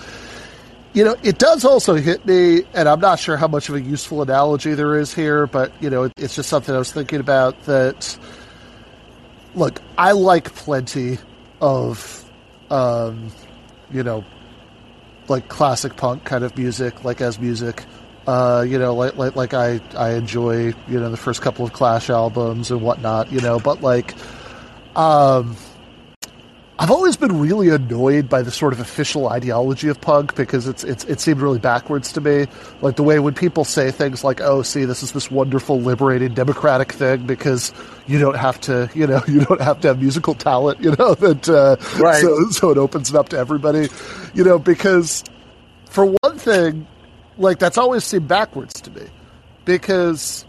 [0.97, 3.81] you know, it does also hit me, and I'm not sure how much of a
[3.81, 7.19] useful analogy there is here, but, you know, it, it's just something I was thinking
[7.19, 8.17] about that.
[9.57, 11.17] Look, I like plenty
[11.59, 12.23] of,
[12.69, 13.31] um,
[13.91, 14.23] you know,
[15.27, 17.83] like classic punk kind of music, like as music.
[18.27, 21.73] Uh, you know, like, like like I I enjoy you know the first couple of
[21.73, 23.31] Clash albums and whatnot.
[23.31, 24.13] You know, but like,
[24.95, 25.57] um,
[26.79, 30.83] I've always been really annoyed by the sort of official ideology of punk because it's
[30.83, 32.45] it's it seemed really backwards to me.
[32.81, 36.35] Like the way when people say things like, "Oh, see, this is this wonderful, liberating,
[36.35, 37.73] democratic thing," because
[38.05, 41.13] you don't have to, you know, you don't have to have musical talent, you know,
[41.15, 42.21] that uh, Right.
[42.21, 43.87] so so it opens it up to everybody,
[44.35, 45.23] you know, because
[45.89, 46.85] for one thing,
[47.39, 49.07] like that's always seemed backwards to me
[49.65, 50.45] because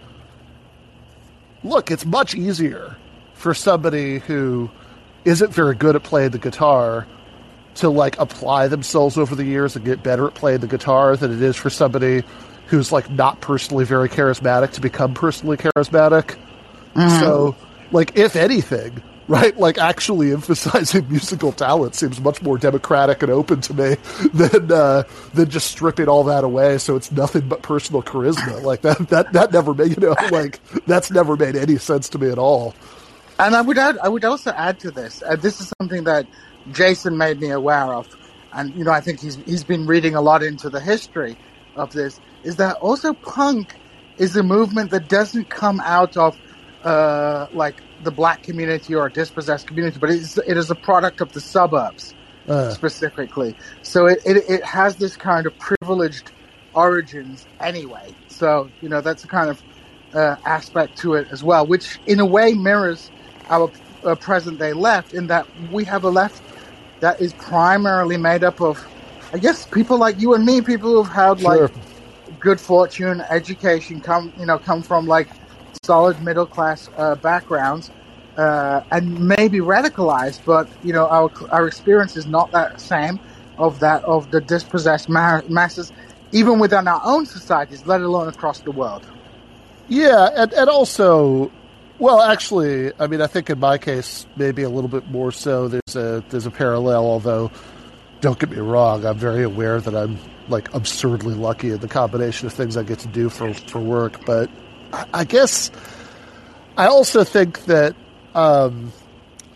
[1.64, 2.96] look, it's much easier
[3.32, 4.68] for somebody who
[5.28, 7.06] isn't very good at playing the guitar
[7.76, 11.32] to like apply themselves over the years and get better at playing the guitar than
[11.32, 12.24] it is for somebody
[12.66, 16.36] who's like not personally very charismatic to become personally charismatic.
[16.94, 17.20] Mm-hmm.
[17.20, 17.56] So,
[17.92, 23.60] like, if anything, right, like actually emphasizing musical talent seems much more democratic and open
[23.62, 23.96] to me
[24.34, 26.78] than uh, than just stripping all that away.
[26.78, 28.62] So it's nothing but personal charisma.
[28.62, 32.18] Like that that that never made you know like that's never made any sense to
[32.18, 32.74] me at all.
[33.38, 35.22] And I would add, I would also add to this.
[35.22, 36.26] Uh, this is something that
[36.72, 38.08] Jason made me aware of,
[38.52, 41.38] and you know, I think he's he's been reading a lot into the history
[41.76, 42.20] of this.
[42.42, 43.74] Is that also punk
[44.18, 46.36] is a movement that doesn't come out of
[46.82, 51.20] uh, like the black community or a dispossessed community, but it's, it is a product
[51.20, 52.14] of the suburbs
[52.48, 52.70] uh.
[52.70, 53.56] specifically.
[53.82, 56.32] So it, it, it has this kind of privileged
[56.74, 58.14] origins anyway.
[58.28, 59.62] So you know that's a kind of
[60.12, 63.10] uh, aspect to it as well, which in a way mirrors
[63.50, 63.70] our
[64.04, 66.42] uh, present day left in that we have a left
[67.00, 68.78] that is primarily made up of,
[69.32, 71.60] I guess, people like you and me, people who've had sure.
[71.60, 71.72] like
[72.40, 75.28] good fortune, education, come you know, come from like
[75.82, 77.90] solid middle class uh, backgrounds,
[78.36, 83.20] uh, and maybe radicalized, but you know, our our experience is not that same
[83.58, 85.92] of that of the dispossessed ma- masses,
[86.32, 89.06] even within our own societies, let alone across the world.
[89.88, 91.50] Yeah, and, and also
[91.98, 95.68] well, actually, I mean, I think in my case, maybe a little bit more so.
[95.68, 97.50] There's a there's a parallel, although
[98.20, 102.46] don't get me wrong, I'm very aware that I'm like absurdly lucky in the combination
[102.46, 104.24] of things I get to do for for work.
[104.24, 104.50] But
[104.92, 105.70] I, I guess
[106.76, 107.96] I also think that
[108.34, 108.92] um,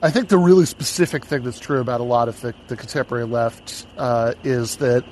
[0.02, 3.26] I think the really specific thing that's true about a lot of the, the contemporary
[3.26, 5.04] left uh, is that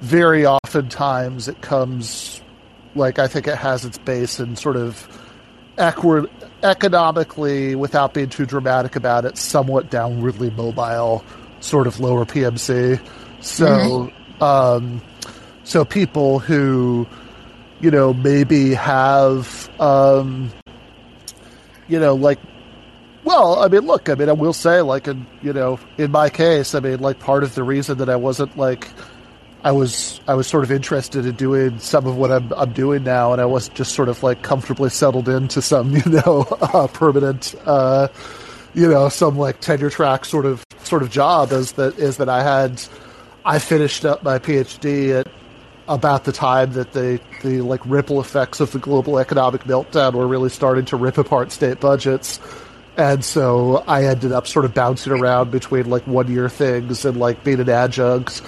[0.00, 2.42] very oftentimes it comes
[2.96, 5.08] like I think it has its base in sort of
[5.78, 6.28] equi-
[6.62, 11.24] economically, without being too dramatic about it, somewhat downwardly mobile,
[11.60, 13.00] sort of lower PMC.
[13.40, 14.42] So, mm-hmm.
[14.42, 15.02] um,
[15.64, 17.06] so people who,
[17.80, 20.50] you know, maybe have, um,
[21.88, 22.38] you know, like,
[23.24, 26.28] well, I mean, look, I mean, I will say, like, in, you know, in my
[26.28, 28.88] case, I mean, like, part of the reason that I wasn't like
[29.64, 33.02] I was I was sort of interested in doing some of what I'm I'm doing
[33.02, 36.86] now, and I wasn't just sort of like comfortably settled into some you know uh,
[36.88, 38.08] permanent uh,
[38.74, 41.50] you know some like tenure track sort of sort of job.
[41.52, 42.82] Is that is that I had
[43.46, 45.28] I finished up my PhD at
[45.88, 50.26] about the time that the the like ripple effects of the global economic meltdown were
[50.26, 52.38] really starting to rip apart state budgets.
[52.98, 57.18] And so I ended up sort of bouncing around between like one year things and
[57.18, 58.42] like being an adjunct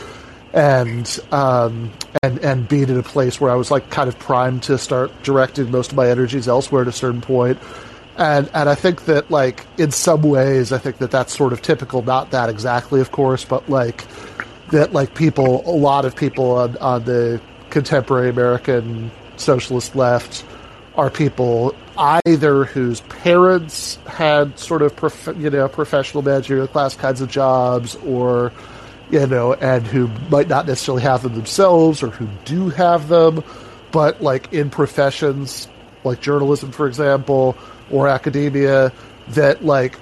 [0.57, 1.93] and um,
[2.23, 5.13] and and being in a place where I was like kind of primed to start
[5.23, 7.59] directing most of my energies elsewhere at a certain point.
[8.17, 11.61] And and I think that like in some ways I think that that's sort of
[11.61, 12.01] typical.
[12.01, 14.05] Not that exactly, of course, but like
[14.71, 17.39] that like people, a lot of people on on the
[17.69, 20.43] contemporary American socialist left
[20.95, 27.21] are people either whose parents had sort of prof- you know professional managerial class kinds
[27.21, 28.53] of jobs or
[29.11, 33.45] you know, and who might not necessarily have them themselves or who do have them,
[33.93, 35.69] but like in professions
[36.05, 37.57] like journalism, for example,
[37.91, 38.93] or academia
[39.29, 39.99] that like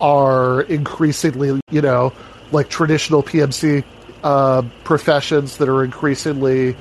[0.00, 2.12] are increasingly, you know,
[2.52, 3.84] like traditional PMC
[4.22, 6.76] uh, professions that are increasingly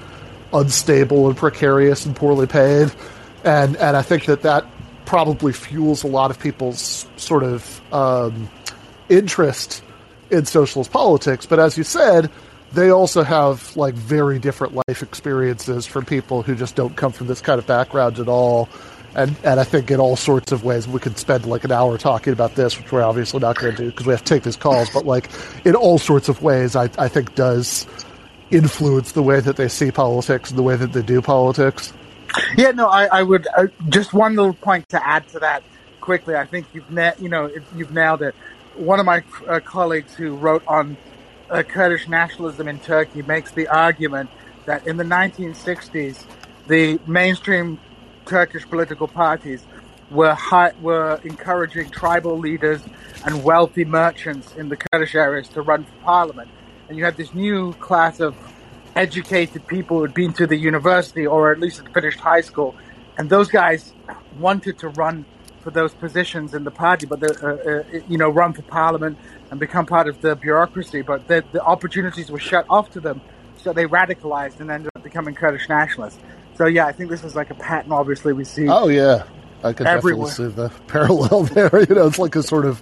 [0.53, 2.91] unstable and precarious and poorly paid,
[3.43, 4.65] and and I think that that
[5.05, 8.49] probably fuels a lot of people's sort of um,
[9.09, 9.83] interest
[10.33, 11.45] in socialist politics.
[11.45, 12.29] But as you said,
[12.73, 17.27] they also have like very different life experiences from people who just don't come from
[17.27, 18.67] this kind of background at all.
[19.15, 21.99] And, and I think in all sorts of ways, we could spend like an hour
[21.99, 24.41] talking about this, which we're obviously not going to do because we have to take
[24.41, 24.89] these calls.
[24.89, 25.29] But like
[25.65, 27.85] in all sorts of ways, I, I think does
[28.49, 31.93] influence the way that they see politics and the way that they do politics.
[32.57, 35.63] Yeah, no, I, I would uh, just one little point to add to that
[36.01, 36.35] quickly.
[36.35, 38.35] I think you've na- you know you've nailed it
[38.75, 40.97] one of my uh, colleagues who wrote on
[41.49, 44.29] uh, Kurdish nationalism in Turkey makes the argument
[44.65, 46.23] that in the 1960s,
[46.67, 47.79] the mainstream
[48.25, 49.63] Turkish political parties
[50.09, 52.81] were high, were encouraging tribal leaders
[53.25, 56.49] and wealthy merchants in the Kurdish areas to run for parliament,
[56.87, 58.35] and you had this new class of
[58.95, 62.75] educated people who had been to the university or at least had finished high school,
[63.17, 63.93] and those guys
[64.39, 65.25] wanted to run
[65.63, 69.17] for those positions in the party, but uh, uh, you know, run for parliament
[69.49, 71.01] and become part of the bureaucracy.
[71.01, 73.21] But the, the opportunities were shut off to them,
[73.57, 76.19] so they radicalized and ended up becoming Kurdish nationalists.
[76.55, 77.91] So yeah, I think this is like a pattern.
[77.91, 78.67] Obviously, we see.
[78.67, 79.23] Oh yeah,
[79.63, 80.27] I can Everywhere.
[80.27, 81.69] definitely see the parallel there.
[81.89, 82.81] You know, it's like a sort of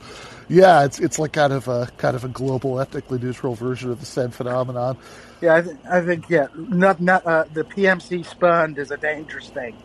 [0.49, 3.99] yeah, it's it's like kind of a kind of a global, ethnically neutral version of
[3.99, 4.97] the same phenomenon.
[5.39, 9.49] Yeah, I, th- I think yeah, not not uh, the PMC spurned is a dangerous
[9.49, 9.75] thing.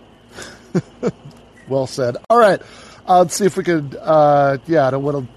[1.69, 2.17] Well said.
[2.31, 2.63] All right,
[3.09, 3.97] uh, let's see if we could.
[4.01, 5.33] Uh, yeah, I don't want to.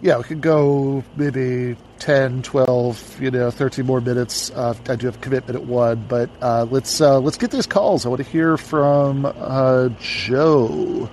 [0.00, 4.50] Yeah, we could go maybe 10, 12, you know, 13 more minutes.
[4.50, 7.66] Uh, I do have a commitment at one, but uh, let's uh, let's get these
[7.66, 8.04] calls.
[8.04, 11.08] I want to hear from uh, Joe.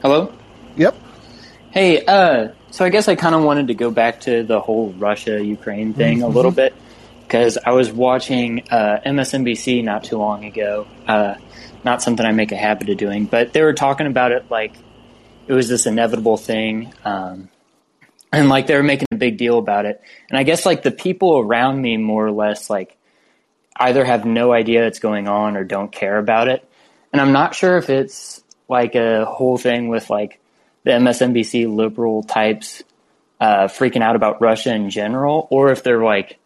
[0.00, 0.32] Hello?
[0.76, 0.94] Yep.
[1.72, 4.90] Hey, uh, so I guess I kind of wanted to go back to the whole
[4.92, 6.74] Russia Ukraine thing a little bit
[7.32, 10.86] because I was watching uh, MSNBC not too long ago.
[11.08, 11.36] Uh,
[11.82, 14.74] not something I make a habit of doing, but they were talking about it like
[15.46, 16.92] it was this inevitable thing.
[17.06, 17.48] Um,
[18.32, 20.02] and like they were making a big deal about it.
[20.28, 22.98] And I guess like the people around me more or less like
[23.76, 26.68] either have no idea it's going on or don't care about it.
[27.14, 30.38] And I'm not sure if it's like a whole thing with like
[30.84, 32.82] the MSNBC liberal types
[33.40, 36.38] uh, freaking out about Russia in general, or if they're like,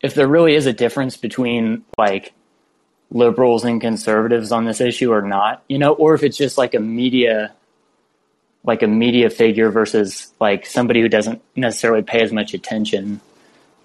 [0.00, 2.32] if there really is a difference between like
[3.10, 6.74] liberals and conservatives on this issue or not, you know, or if it's just like
[6.74, 7.52] a media,
[8.64, 13.20] like a media figure versus like somebody who doesn't necessarily pay as much attention,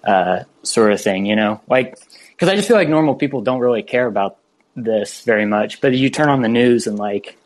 [0.04, 1.98] uh, sort of thing, you know, like,
[2.38, 4.36] cause I just feel like normal people don't really care about
[4.76, 7.38] this very much, but you turn on the news and like,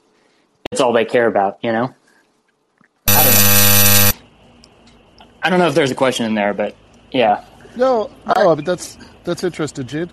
[0.72, 1.94] it's all they care about, you know?
[3.06, 3.58] I don't know.
[5.40, 6.74] I don't know if there's a question in there, but
[7.10, 7.44] yeah.
[7.78, 10.10] No, no, but that's that's interesting, Djene.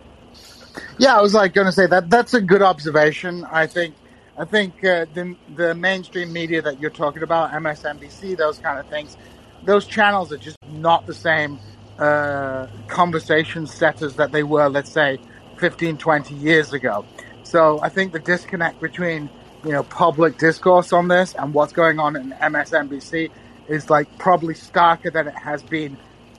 [0.99, 3.43] Yeah, I was like going to say that that's a good observation.
[3.45, 3.95] I think
[4.37, 8.87] I think uh, the the mainstream media that you're talking about, MSNBC, those kind of
[8.87, 9.17] things,
[9.63, 11.59] those channels are just not the same
[11.97, 15.17] uh, conversation setters that they were, let's say,
[15.57, 17.03] 15, 20 years ago.
[17.41, 19.27] So I think the disconnect between
[19.63, 23.31] you know public discourse on this and what's going on in MSNBC
[23.67, 25.97] is like probably starker than it has been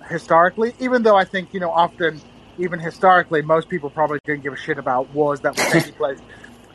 [0.08, 0.74] historically.
[0.78, 2.20] Even though I think you know often,
[2.58, 6.18] even historically, most people probably didn't give a shit about wars that were taking place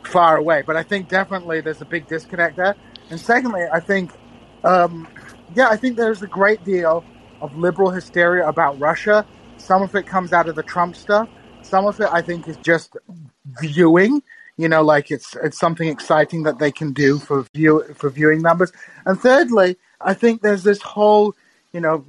[0.04, 0.62] far away.
[0.66, 2.76] But I think definitely there's a big disconnect there.
[3.10, 4.12] And secondly, I think,
[4.64, 5.08] um,
[5.54, 7.04] yeah, I think there's a great deal
[7.40, 9.26] of liberal hysteria about Russia.
[9.56, 11.28] Some of it comes out of the Trump stuff.
[11.62, 12.96] Some of it, I think, is just
[13.60, 14.22] viewing.
[14.56, 18.42] You know, like it's it's something exciting that they can do for view for viewing
[18.42, 18.70] numbers.
[19.06, 21.34] And thirdly, I think there's this whole,
[21.72, 22.04] you know,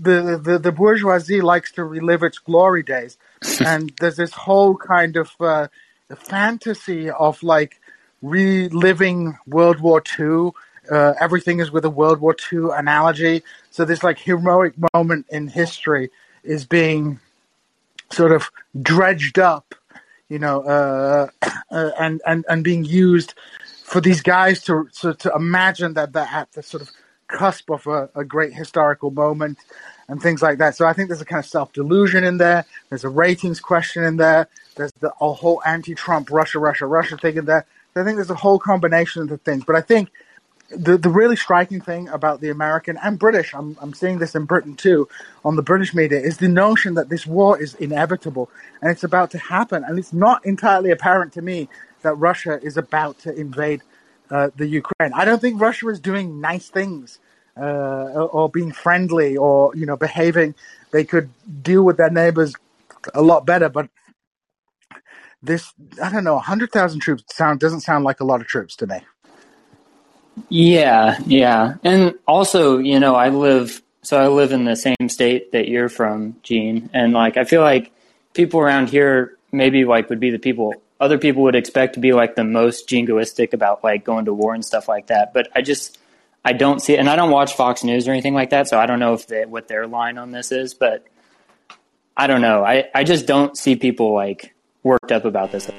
[0.00, 3.18] the the, the bourgeoisie likes to relive its glory days,
[3.64, 5.68] and there's this whole kind of uh,
[6.16, 7.80] fantasy of like
[8.22, 10.50] reliving World War II.
[10.90, 13.42] Uh, everything is with a World War II analogy.
[13.70, 16.10] So this like heroic moment in history
[16.42, 17.20] is being
[18.10, 19.74] sort of dredged up,
[20.28, 21.28] you know, uh,
[21.70, 23.34] uh, and and and being used
[23.84, 26.90] for these guys to to, to imagine that they're at the sort of
[27.30, 29.58] cusp of a, a great historical moment
[30.08, 30.76] and things like that.
[30.76, 32.64] So I think there's a kind of self delusion in there.
[32.88, 34.48] There's a ratings question in there.
[34.76, 37.66] There's the a whole anti-Trump Russia, Russia, Russia thing in there.
[37.94, 39.64] So I think there's a whole combination of the things.
[39.64, 40.10] But I think
[40.70, 44.44] the the really striking thing about the American and British, I'm I'm seeing this in
[44.44, 45.08] Britain too,
[45.44, 48.50] on the British media, is the notion that this war is inevitable
[48.82, 51.68] and it's about to happen, and it's not entirely apparent to me
[52.02, 53.82] that Russia is about to invade
[54.30, 55.12] uh, the Ukraine.
[55.14, 57.18] I don't think Russia is doing nice things
[57.56, 60.54] uh, or, being friendly or you know behaving.
[60.92, 61.30] They could
[61.62, 62.54] deal with their neighbors
[63.14, 63.88] a lot better, but
[65.42, 65.72] this
[66.02, 68.86] I don't know, hundred thousand troops sound doesn't sound like a lot of troops to
[68.86, 69.00] me.
[70.48, 71.74] Yeah, yeah.
[71.84, 75.88] And also, you know, I live so I live in the same state that you're
[75.88, 77.92] from, Djene, and like I feel like
[78.32, 82.12] people around here maybe like would be the people other people would expect to be
[82.12, 85.32] like the most jingoistic about like going to war and stuff like that.
[85.32, 85.98] But I just
[86.44, 88.78] I don't see it, and I don't watch Fox News or anything like that, so
[88.78, 90.74] I don't know if they, what their line on this is.
[90.74, 91.06] But
[92.16, 92.64] I don't know.
[92.64, 95.70] I I just don't see people like worked up about this.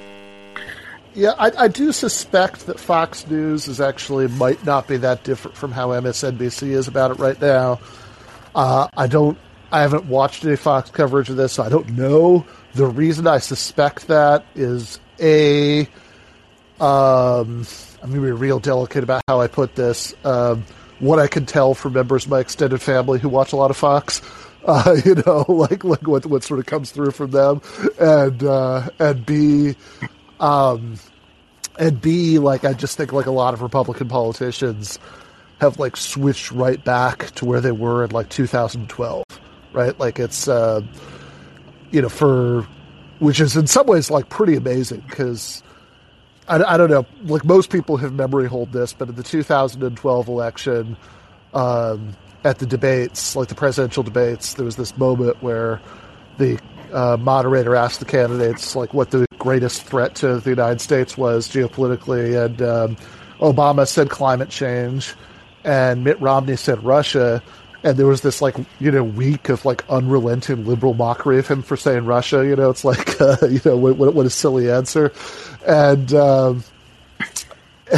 [1.14, 5.58] Yeah, I, I do suspect that Fox News is actually might not be that different
[5.58, 7.80] from how MSNBC is about it right now.
[8.56, 9.38] Uh, I don't.
[9.74, 12.46] I haven't watched any Fox coverage of this, so I don't know.
[12.74, 15.82] The reason I suspect that is a.
[16.80, 17.66] Um,
[18.02, 20.16] I'm going to be real delicate about how I put this.
[20.26, 20.66] Um,
[21.00, 23.78] what I can tell from members of my extended family who watch a lot of
[23.78, 24.22] Fox,
[24.66, 27.62] uh, you know, like like what what sort of comes through from them,
[28.00, 29.76] and uh, and B,
[30.40, 30.96] um,
[31.80, 35.00] and B, like I just think like a lot of Republican politicians
[35.60, 39.24] have like switched right back to where they were in like 2012.
[39.74, 39.98] right?
[40.00, 40.82] Like it's, uh,
[41.92, 42.68] you know, for
[43.22, 45.62] which is in some ways like pretty amazing because
[46.48, 50.28] I, I, don't know, like most people have memory hold this, but in the 2012
[50.28, 50.98] election,
[51.54, 55.80] um, at the debates, like the presidential debates, there was this moment where
[56.40, 56.60] the
[56.92, 61.48] uh, moderator asked the candidates like what the greatest threat to the United States was
[61.48, 62.98] geopolitically, and um,
[63.40, 65.14] Obama said climate change,
[65.64, 67.44] and Mitt Romney said Russia,
[67.84, 71.62] and there was this like you know week of like unrelenting liberal mockery of him
[71.62, 72.46] for saying Russia.
[72.46, 75.12] You know, it's like uh, you know what, what a silly answer,
[75.66, 76.64] and um,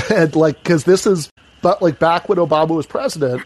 [0.09, 1.29] and like because this is
[1.61, 3.43] but like back when Obama was president,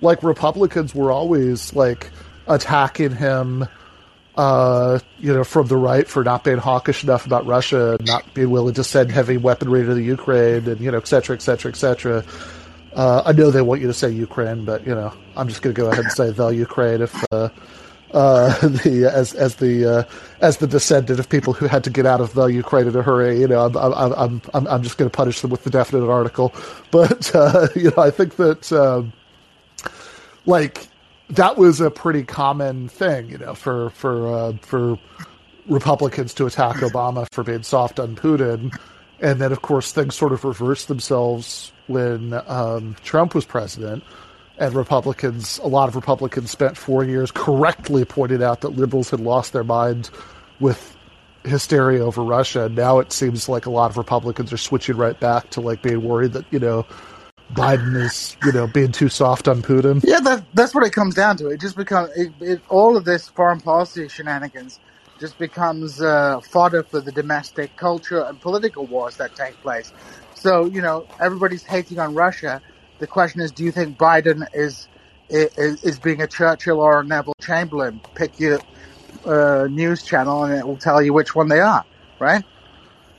[0.00, 2.10] like Republicans were always like
[2.46, 3.66] attacking him.
[4.36, 8.50] Uh, you know, from the right for not being hawkish enough about Russia not being
[8.50, 11.70] willing to send heavy weaponry to the Ukraine and, you know, et cetera, et cetera,
[11.70, 12.22] et cetera.
[12.96, 15.74] Uh, I know they want you to say Ukraine, but you know I'm just going
[15.74, 17.50] to go ahead and say the Ukraine if uh,
[18.12, 20.02] uh, the as as the uh,
[20.40, 23.02] as the descendant of people who had to get out of the Ukraine in a
[23.02, 23.38] hurry.
[23.38, 26.54] You know I'm I'm I'm I'm just going to punish them with the definite article,
[26.90, 29.12] but uh, you know I think that um,
[30.46, 30.88] like
[31.28, 33.28] that was a pretty common thing.
[33.28, 34.98] You know for for uh, for
[35.68, 38.74] Republicans to attack Obama for being soft on Putin,
[39.20, 44.02] and then of course things sort of reversed themselves when um, Trump was president,
[44.58, 49.20] and Republicans, a lot of Republicans spent four years correctly pointing out that liberals had
[49.20, 50.10] lost their mind
[50.60, 50.96] with
[51.44, 52.68] hysteria over Russia.
[52.68, 56.02] Now it seems like a lot of Republicans are switching right back to like being
[56.02, 56.86] worried that you know
[57.52, 60.02] Biden is you know being too soft on Putin.
[60.04, 61.48] Yeah, that, that's what it comes down to.
[61.48, 64.80] It just becomes it, it, all of this foreign policy shenanigans
[65.18, 69.92] just becomes uh, fodder for the domestic culture and political wars that take place.
[70.34, 72.60] So you know, everybody's hating on Russia.
[72.98, 74.88] The question is, do you think Biden is
[75.28, 78.00] is, is being a Churchill or a Neville Chamberlain?
[78.14, 78.60] Pick your
[79.24, 81.84] uh, news channel, and it will tell you which one they are.
[82.18, 82.44] Right?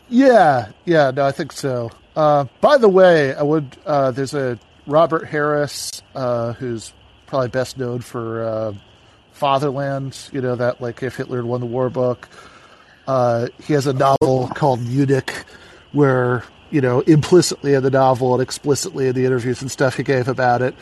[0.09, 1.11] Yeah, yeah.
[1.11, 1.91] No, I think so.
[2.15, 3.77] Uh, by the way, I would.
[3.85, 6.93] Uh, there's a Robert Harris uh, who's
[7.27, 8.73] probably best known for uh,
[9.37, 10.29] Fatherland.
[10.31, 12.27] You know that like if Hitler had won the war book.
[13.07, 15.31] Uh, he has a novel called Munich,
[15.93, 20.03] where you know, implicitly in the novel and explicitly in the interviews and stuff he
[20.03, 20.75] gave about it,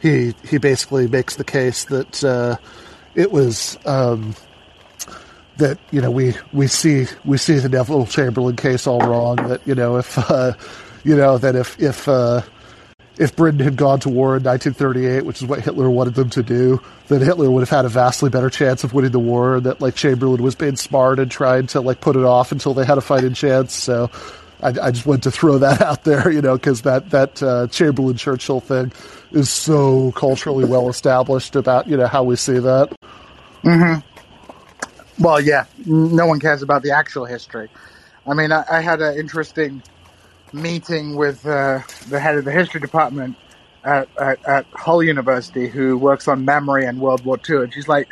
[0.00, 2.56] he he basically makes the case that uh,
[3.14, 4.34] it was um,
[5.56, 9.36] that you know we we see we see the Neville Chamberlain case all wrong.
[9.36, 10.52] That you know if uh,
[11.04, 12.42] you know that if if uh,
[13.18, 16.42] if Britain had gone to war in 1938, which is what Hitler wanted them to
[16.42, 19.56] do, then Hitler would have had a vastly better chance of winning the war.
[19.56, 22.74] And That like Chamberlain was being smart and trying to like put it off until
[22.74, 23.74] they had a fighting chance.
[23.74, 24.10] So
[24.62, 27.68] I, I just wanted to throw that out there, you know, because that that uh,
[27.68, 28.92] Chamberlain Churchill thing
[29.32, 32.92] is so culturally well established about you know how we see that.
[33.64, 33.94] hmm
[35.18, 37.68] Well, yeah, no one cares about the actual history.
[38.26, 39.82] I mean, I, I had an interesting
[40.52, 43.36] meeting with uh, the head of the history department
[43.84, 47.88] at, at, at Hull University, who works on memory and World War II, and she's
[47.88, 48.08] like,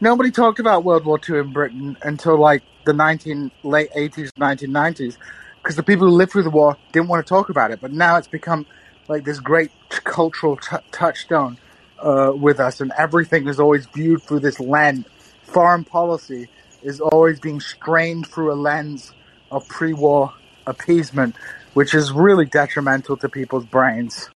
[0.00, 5.16] nobody talked about World War II in Britain until like the 19 late 80s, 1990s
[5.64, 7.80] because the people who lived through the war didn't want to talk about it.
[7.80, 8.66] But now it's become
[9.08, 11.56] like this great cultural t- touchstone
[12.00, 15.06] uh, with us, and everything is always viewed through this lens.
[15.42, 16.48] Foreign policy
[16.82, 19.12] is always being strained through a lens
[19.50, 20.34] of pre-war
[20.66, 21.36] appeasement,
[21.74, 24.30] which is really detrimental to people's brains.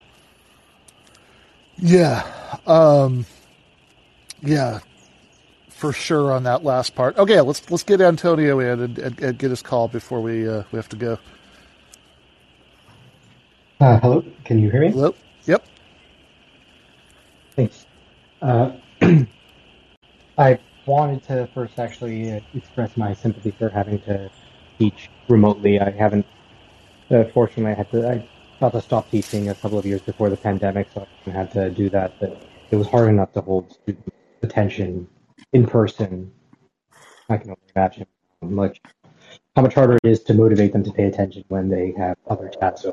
[1.78, 2.24] Yeah,
[2.66, 3.26] um,
[4.42, 4.80] yeah,
[5.70, 7.18] for sure on that last part.
[7.18, 10.64] Okay, let's let's get Antonio in and, and, and get his call before we uh,
[10.72, 11.20] we have to go.
[13.80, 14.92] Uh, hello, can you hear me?
[14.92, 15.14] Hello.
[15.46, 15.66] Yep.
[17.56, 17.86] Thanks.
[18.42, 18.72] Uh,
[20.38, 24.30] I wanted to first actually uh, express my sympathy for having to
[24.78, 25.80] teach remotely.
[25.80, 26.26] I haven't.
[27.10, 28.10] Uh, fortunately, I had to.
[28.10, 31.52] I got to stop teaching a couple of years before the pandemic, so I had
[31.52, 32.20] to do that.
[32.20, 35.08] But it was hard enough to hold student attention
[35.56, 36.32] in person,
[37.30, 38.06] I can only imagine
[38.42, 38.82] how much
[39.56, 42.50] how much harder it is to motivate them to pay attention when they have other
[42.50, 42.86] chats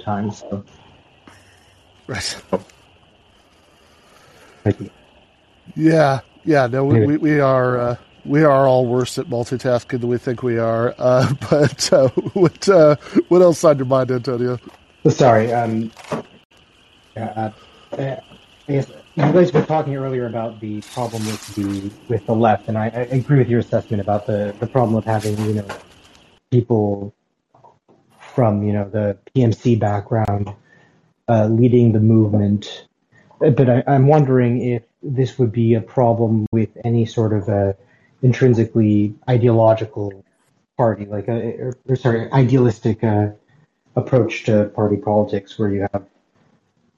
[0.00, 0.38] times.
[0.38, 0.64] So.
[2.06, 2.36] Right.
[4.62, 4.90] Thank you.
[5.74, 6.68] Yeah, yeah.
[6.68, 10.42] No, we, we, we are uh, we are all worse at multitasking than we think
[10.42, 10.94] we are.
[10.98, 12.96] Uh, but uh, what uh,
[13.28, 14.58] what else on your mind, Antonio?
[15.08, 15.52] Sorry.
[15.52, 15.90] Um,
[17.16, 17.50] uh,
[17.92, 18.22] I
[18.68, 22.78] guess you guys were talking earlier about the problem with the with the left, and
[22.78, 25.66] I, I agree with your assessment about the, the problem of having you know
[26.50, 27.14] people
[28.18, 30.52] from you know the PMC background
[31.28, 32.86] uh, leading the movement.
[33.40, 37.76] But I, I'm wondering if this would be a problem with any sort of a
[38.22, 40.24] intrinsically ideological
[40.76, 43.28] party, like a or, or sorry, idealistic uh,
[43.96, 46.04] approach to party politics, where you have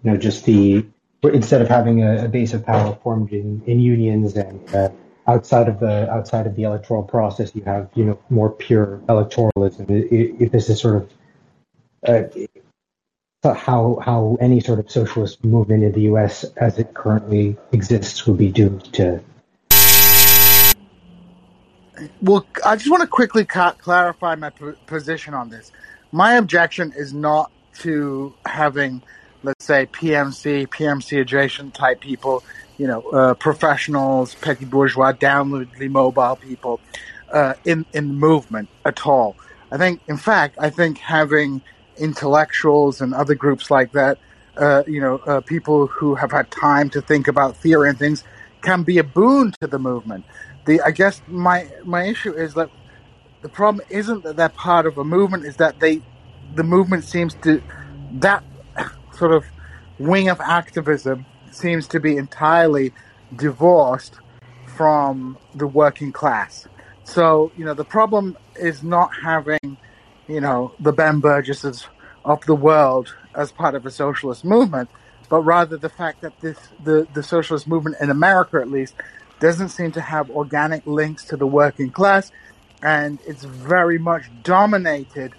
[0.03, 0.87] you know just the
[1.23, 4.89] instead of having a, a base of power formed in, in unions and uh,
[5.27, 9.87] outside of the outside of the electoral process, you have you know more pure electoralism.
[9.89, 11.13] If this is sort of
[12.07, 16.45] uh, how how any sort of socialist movement in the U.S.
[16.57, 19.23] as it currently exists would be doomed to.
[22.23, 25.73] Well, I just want to quickly ca- clarify my p- position on this.
[26.13, 29.03] My objection is not to having,
[29.43, 32.43] let's say, PMC, PMC adjacent type people
[32.81, 36.81] you know, uh, professionals, petty bourgeois, downwardly mobile people
[37.31, 39.37] uh, in in the movement at all.
[39.71, 41.61] I think, in fact, I think having
[41.99, 44.17] intellectuals and other groups like that,
[44.57, 48.25] uh, you know, uh, people who have had time to think about theory and things,
[48.63, 50.25] can be a boon to the movement.
[50.71, 52.71] The I guess my my issue is that
[53.43, 56.01] the problem isn't that they're part of a movement; is that they
[56.55, 57.61] the movement seems to
[58.27, 58.45] that
[59.19, 59.45] sort of
[59.99, 62.93] wing of activism seems to be entirely
[63.35, 64.21] divorced
[64.77, 66.69] from the working class.
[67.03, 69.77] So, you know, the problem is not having,
[70.29, 71.89] you know, the Ben Burgises
[72.25, 74.89] of the world as part of a socialist movement,
[75.29, 78.95] but rather the fact that this the, the socialist movement in America at least
[79.41, 82.31] doesn't seem to have organic links to the working class
[82.83, 85.35] and it's very much dominated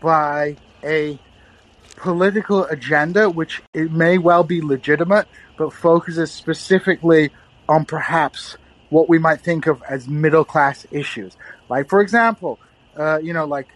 [0.00, 1.18] by a
[1.96, 5.26] political agenda which it may well be legitimate
[5.56, 7.30] but focuses specifically
[7.68, 8.56] on perhaps
[8.90, 11.36] what we might think of as middle class issues.
[11.68, 12.58] Like, for example,
[12.96, 13.68] uh, you know, like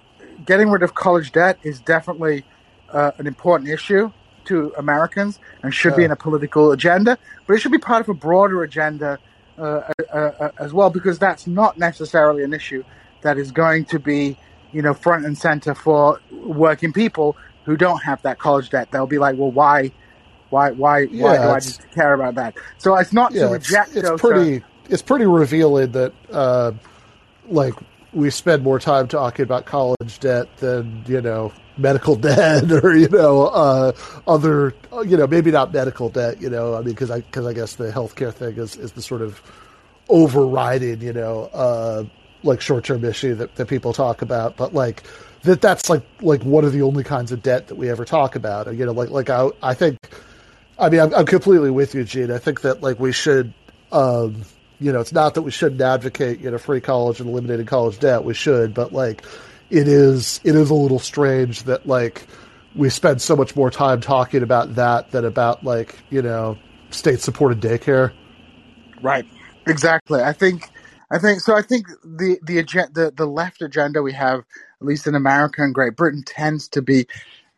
[0.44, 2.44] getting rid of college debt is definitely
[2.90, 4.12] uh, an important issue
[4.44, 8.08] to Americans and should be in a political agenda, but it should be part of
[8.08, 9.18] a broader agenda
[9.58, 12.82] Uh, uh, uh, as well because that's not necessarily an issue
[13.20, 14.34] that is going to be,
[14.72, 17.36] you know, front and center for working people
[17.66, 18.88] who don't have that college debt.
[18.90, 19.92] They'll be like, well, why?
[20.48, 22.54] Why why Yeah, why do I it's- need to care about that?
[22.78, 26.72] So it's not yeah, to it's, reject it's those, pretty it's pretty revealing that uh,
[27.48, 27.74] like
[28.12, 33.08] we spend more time talking about college debt than you know medical debt or you
[33.08, 33.92] know uh,
[34.26, 37.52] other you know maybe not medical debt you know I mean because I because I
[37.52, 39.40] guess the healthcare thing is is the sort of
[40.08, 42.04] overriding you know uh,
[42.42, 45.04] like short term issue that, that people talk about but like
[45.42, 48.34] that that's like like one of the only kinds of debt that we ever talk
[48.34, 49.98] about you know like like I I think
[50.80, 52.32] I mean, I'm, I'm completely with you, Djene.
[52.32, 53.52] I think that like we should,
[53.92, 54.42] um,
[54.80, 57.98] you know, it's not that we shouldn't advocate you know free college and eliminating college
[57.98, 58.24] debt.
[58.24, 59.24] We should, but like
[59.68, 62.26] it is it is a little strange that like
[62.74, 66.58] we spend so much more time talking about that than about like you know
[66.90, 68.12] state supported daycare.
[69.02, 69.26] Right.
[69.66, 70.22] Exactly.
[70.22, 70.64] I think.
[71.12, 71.56] I think so.
[71.56, 74.44] I think the the agenda, the, left agenda we have,
[74.80, 77.06] at least in America and Great Britain, tends to be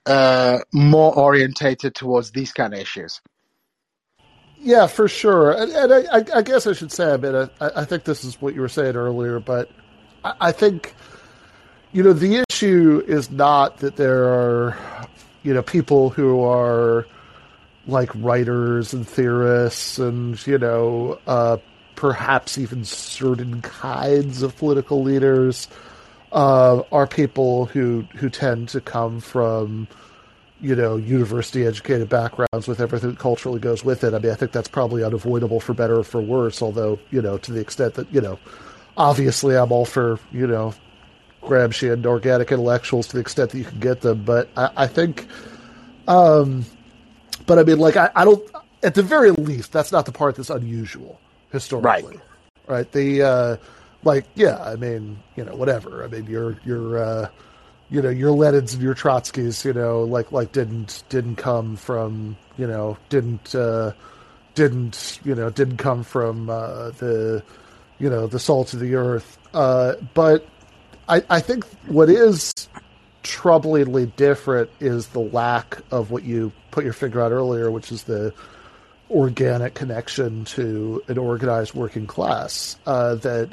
[0.06, 3.20] uh, more orientated towards these kind of issues.
[4.62, 5.50] Yeah, for sure.
[5.50, 8.40] And, and I, I, guess I should say, I mean, I, I think this is
[8.40, 9.68] what you were saying earlier, but
[10.22, 10.94] I, I think,
[11.92, 14.78] you know, the issue is not that there are,
[15.42, 17.08] you know, people who are
[17.88, 21.56] like writers and theorists and, you know, uh,
[21.96, 25.66] perhaps even certain kinds of political leaders
[26.30, 29.88] uh, are people who, who tend to come from,
[30.62, 34.14] you know, university educated backgrounds with everything that culturally goes with it.
[34.14, 37.36] I mean, I think that's probably unavoidable for better or for worse, although, you know,
[37.38, 38.38] to the extent that, you know,
[38.96, 40.72] obviously I'm all for, you know,
[41.42, 44.22] Gramsci and organic intellectuals to the extent that you can get them.
[44.22, 45.26] But I, I think,
[46.06, 46.64] um,
[47.46, 48.48] but I mean, like, I, I don't,
[48.84, 52.20] at the very least, that's not the part that's unusual historically.
[52.68, 52.90] Right.
[52.92, 53.56] The, uh,
[54.04, 56.04] like, yeah, I mean, you know, whatever.
[56.04, 57.28] I mean, you're, you're, uh,
[57.92, 62.36] you know your Lenins and your Trotskys, you know, like like didn't didn't come from
[62.56, 63.92] you know didn't uh,
[64.54, 67.44] didn't you know didn't come from uh, the
[67.98, 69.38] you know the salt of the earth.
[69.52, 70.48] Uh, but
[71.06, 72.52] I, I think what is
[73.22, 78.04] troublingly different is the lack of what you put your finger on earlier, which is
[78.04, 78.32] the
[79.10, 82.78] organic connection to an organized working class.
[82.86, 83.50] Uh, that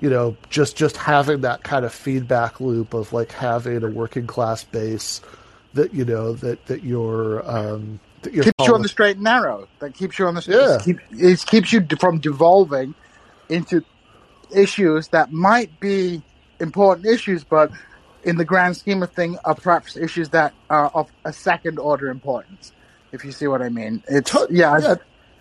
[0.00, 4.26] you know, just just having that kind of feedback loop of like having a working
[4.26, 5.20] class base
[5.74, 9.24] that you know that that you're um, that you're keeps you on the straight and
[9.24, 9.68] narrow.
[9.80, 10.78] That keeps you on the Yeah.
[10.84, 12.94] Keep, it keeps you from devolving
[13.48, 13.84] into
[14.54, 16.22] issues that might be
[16.60, 17.70] important issues, but
[18.24, 22.08] in the grand scheme of things, are perhaps issues that are of a second order
[22.08, 22.72] importance.
[23.12, 24.94] If you see what I mean, it's To- yeah, yeah,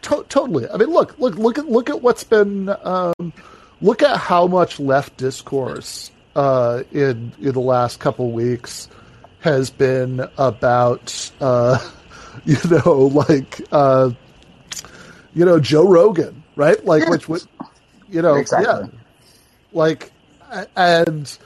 [0.03, 0.67] to- totally.
[0.69, 2.69] I mean, look, look, look at look at what's been.
[2.83, 3.33] Um,
[3.81, 8.87] look at how much left discourse uh, in in the last couple weeks
[9.41, 11.77] has been about, uh,
[12.45, 14.11] you know, like uh,
[15.33, 16.83] you know Joe Rogan, right?
[16.85, 17.09] Like Yeah.
[17.09, 17.43] which, which
[18.09, 18.89] you know, Exactly.
[18.91, 18.99] yeah,
[19.73, 20.11] like
[20.75, 21.37] and.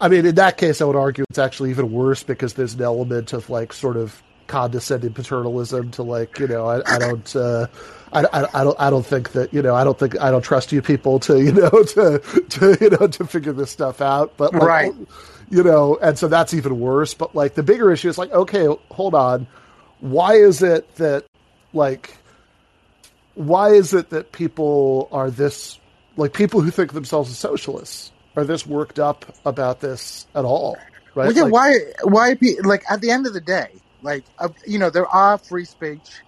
[0.00, 2.82] I mean, in that case, I would argue it's actually even worse because there's an
[2.82, 7.66] element of like sort of condescending paternalism to like you know I, I don't uh,
[8.12, 10.42] I, I, I don't I don't think that you know I don't think I don't
[10.42, 12.18] trust you people to you know to
[12.48, 14.92] to you know to figure this stuff out but like, Right.
[15.50, 18.66] you know and so that's even worse but like the bigger issue is like okay
[18.90, 19.46] hold on
[20.00, 21.24] why is it that
[21.72, 22.16] like
[23.34, 25.78] why is it that people are this
[26.16, 30.44] like people who think of themselves as socialists are this worked up about this at
[30.44, 30.76] all
[31.14, 31.74] right Well, yeah, Like- why?
[32.04, 32.34] Why?
[32.34, 33.68] Be, like at the end of the day,
[34.02, 36.22] like uh, you know, there are free speech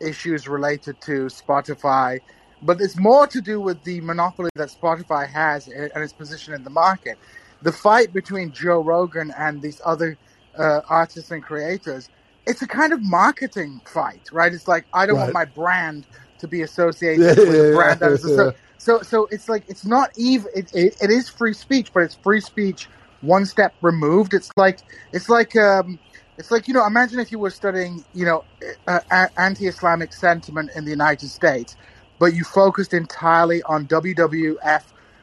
[0.00, 2.20] issues related to Spotify,
[2.62, 6.64] but it's more to do with the monopoly that Spotify has and its position in
[6.64, 7.18] the market.
[7.62, 10.18] The fight between Joe Rogan and these other
[10.58, 12.08] uh, artists and creators,
[12.46, 14.52] it's a kind of marketing fight, right?
[14.52, 16.06] It's like I don't want my brand
[16.38, 18.50] to be associated Yeah, with a yeah, brand that is yeah.
[18.78, 22.14] so so it's like it's not even it, it, it is free speech but it's
[22.22, 22.88] free speech
[23.20, 24.78] one step removed it's like
[25.12, 25.98] it's like um
[26.38, 28.44] it's like you know imagine if you were studying you know
[28.86, 31.76] uh, anti-islamic sentiment in the united states
[32.18, 34.82] but you focused entirely on wwf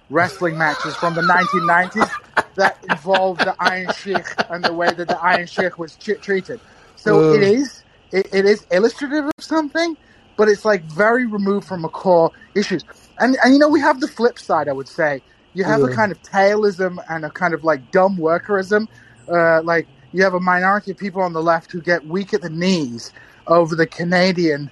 [0.10, 2.10] wrestling matches from the 1990s
[2.56, 6.60] that involved the iron sheikh and the way that the iron sheikh was ch- treated
[6.96, 9.98] so it is it, it is illustrative of something
[10.38, 12.84] but it's like very removed from a core issues.
[13.20, 14.68] And and you know we have the flip side.
[14.68, 15.22] I would say
[15.54, 18.88] you have a kind of tailism and a kind of like dumb workerism.
[19.32, 22.42] Uh, like you have a minority of people on the left who get weak at
[22.42, 23.12] the knees
[23.48, 24.72] over the Canadian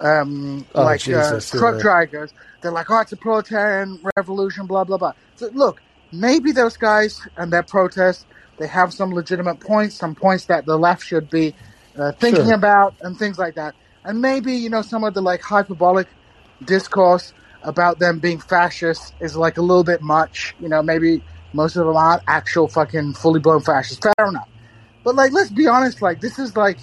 [0.00, 2.34] um, Oh, like Jesus, uh, truck drivers.
[2.60, 5.12] They're like, oh, it's a proletarian revolution, blah blah blah.
[5.36, 5.80] So look,
[6.12, 8.26] maybe those guys and their protests
[8.58, 11.54] they have some legitimate points, some points that the left should be
[11.98, 12.54] uh, thinking Sure.
[12.54, 13.74] about, and things like that.
[14.04, 16.06] And maybe you know some of the like hyperbolic
[16.66, 17.32] discourse
[17.62, 20.54] about them being fascists is like a little bit much.
[20.60, 21.22] You know, maybe
[21.54, 24.02] most of them aren't actual fucking fully blown fascists.
[24.02, 24.48] Fair enough.
[25.04, 26.02] But like, let's be honest.
[26.02, 26.78] Like, this is like,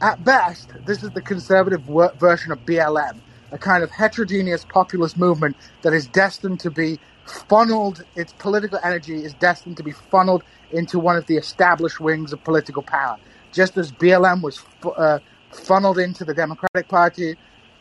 [0.00, 1.82] at best, this is the conservative
[2.18, 3.20] version of BLM,
[3.52, 6.98] a kind of heterogeneous populist movement that is destined to be
[7.48, 8.04] funneled.
[8.16, 10.42] Its political energy is destined to be funneled
[10.72, 13.16] into one of the established wings of political power,
[13.52, 14.62] just as BLM was
[14.96, 15.18] uh,
[15.52, 17.36] funneled into the Democratic Party.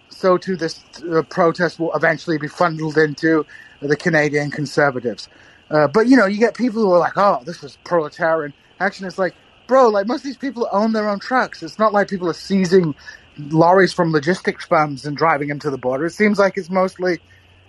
[0.09, 3.45] So too, this uh, protest will eventually be funneled into
[3.81, 5.27] the Canadian Conservatives.
[5.69, 9.07] Uh, but you know, you get people who are like, "Oh, this is proletarian action."
[9.07, 9.33] It's like,
[9.67, 11.63] bro, like most of these people own their own trucks.
[11.63, 12.95] It's not like people are seizing
[13.37, 16.05] lorries from logistics firms and driving them to the border.
[16.05, 17.19] It seems like it's mostly,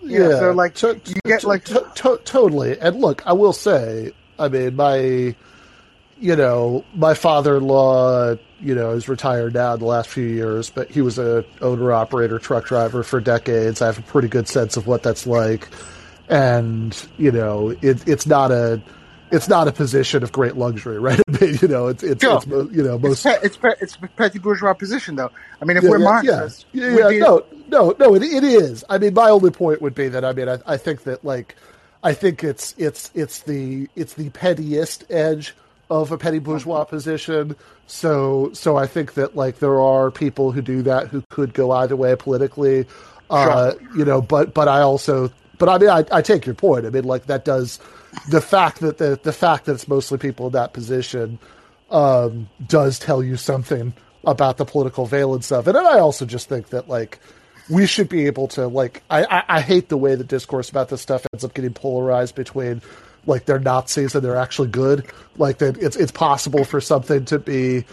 [0.02, 2.78] you know, so like to- you get to- like to- to- totally.
[2.78, 5.34] And look, I will say, I mean, my,
[6.20, 10.90] you know, my father-in-law, you know, is retired now in the last few years, but
[10.90, 13.80] he was a owner operator truck driver for decades.
[13.82, 15.68] I have a pretty good sense of what that's like,
[16.28, 18.80] and you know, it, it's not a.
[19.34, 21.20] It's not a position of great luxury, right?
[21.28, 22.36] I mean, you know, it's it's, Sure.
[22.36, 25.30] it's you know it's most pe- it's pe- it's a petty bourgeois position, though.
[25.60, 28.44] I mean, if yeah, we're yeah, Marxists, yeah, yeah, be- no, no, no, it, it
[28.44, 28.84] is.
[28.88, 31.56] I mean, my only point would be that I mean, I, I think that like,
[32.02, 35.54] I think it's it's it's the it's the pettiest edge
[35.90, 37.56] of a petty bourgeois position.
[37.86, 41.70] So so I think that like there are people who do that who could go
[41.72, 42.86] either way politically,
[43.30, 44.22] uh, you know.
[44.22, 46.86] But but I also but I mean I, I take your point.
[46.86, 47.78] I mean like that does
[48.28, 51.38] the fact that the the fact that it's mostly people in that position
[51.90, 53.92] um, does tell you something
[54.26, 55.76] about the political valence of it.
[55.76, 57.18] And I also just think that like
[57.70, 60.88] we should be able to like I, I, I hate the way the discourse about
[60.88, 62.82] this stuff ends up getting polarized between
[63.26, 65.10] like they're Nazis and they're actually good.
[65.36, 67.84] Like that it's it's possible for something to be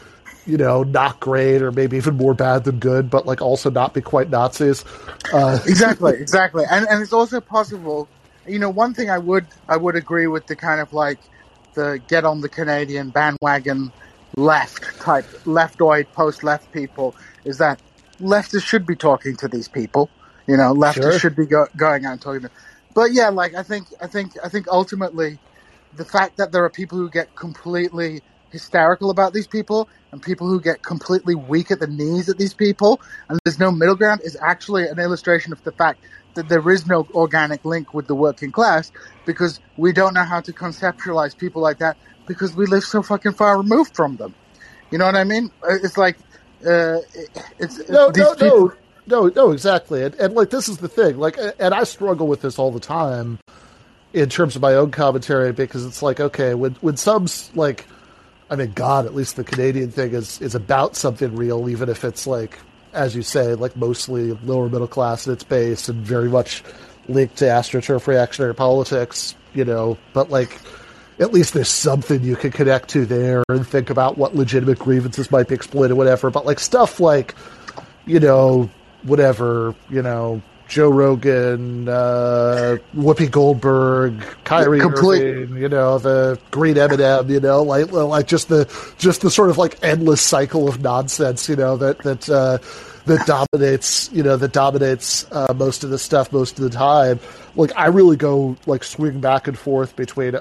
[0.45, 3.93] you know not great or maybe even more bad than good, but like also not
[3.93, 4.83] be quite Nazis.
[5.33, 8.07] Uh, exactly, exactly, and and it's also possible.
[8.47, 11.19] You know, one thing I would I would agree with the kind of like
[11.75, 13.93] the get on the Canadian bandwagon
[14.37, 17.15] left type leftoid post left people
[17.45, 17.79] is that
[18.21, 20.11] leftists should be talking to these people.
[20.47, 21.19] You know, leftists Sure.
[21.19, 22.53] should be go, going out and talking to them.
[22.95, 25.39] But yeah, like I think I think I think ultimately
[25.93, 28.21] the fact that there are people who get completely
[28.51, 32.53] hysterical about these people and people who get completely weak at the knees at these
[32.53, 35.99] people and there's no middle ground is actually an illustration of the fact
[36.33, 38.91] that there is no organic link with the working class
[39.25, 41.97] because we don't know how to conceptualize people like that
[42.27, 44.33] because we live so fucking far removed from them.
[44.91, 45.51] You know what I mean?
[45.63, 46.17] Uh, It's like
[46.65, 46.99] uh,
[47.59, 48.73] it's no, no, people.
[49.07, 50.03] no, no, no, exactly.
[50.03, 51.17] And, and like this is the thing.
[51.17, 53.39] Like, and I struggle with this all the time
[54.13, 57.87] in terms of my own commentary because it's like, okay, when when subs like,
[58.51, 62.03] I mean, God, at least the Canadian thing is is about something real, even if
[62.03, 62.59] it's like,
[62.91, 66.61] as you say, like mostly lower middle class at its base and very much
[67.07, 69.97] linked to astroturf reactionary politics, you know.
[70.11, 70.59] But like,
[71.17, 75.31] at least there's something you can connect to there and think about what legitimate grievances
[75.31, 76.29] might be exploited, whatever.
[76.29, 77.35] But like stuff like,
[78.05, 78.69] you know,
[79.03, 80.41] whatever, you know,
[80.71, 85.21] Joe Rogan, uh, Whoopi Goldberg, Kyrie Complete.
[85.21, 89.49] Irving, you know, the Green M&M, you know, like like just the just the sort
[89.49, 92.57] of like endless cycle of nonsense, you know, that that uh,
[93.05, 97.19] that dominates, you know, that dominates uh, most of the stuff most of the time.
[97.57, 100.37] Like I really go like swing back and forth between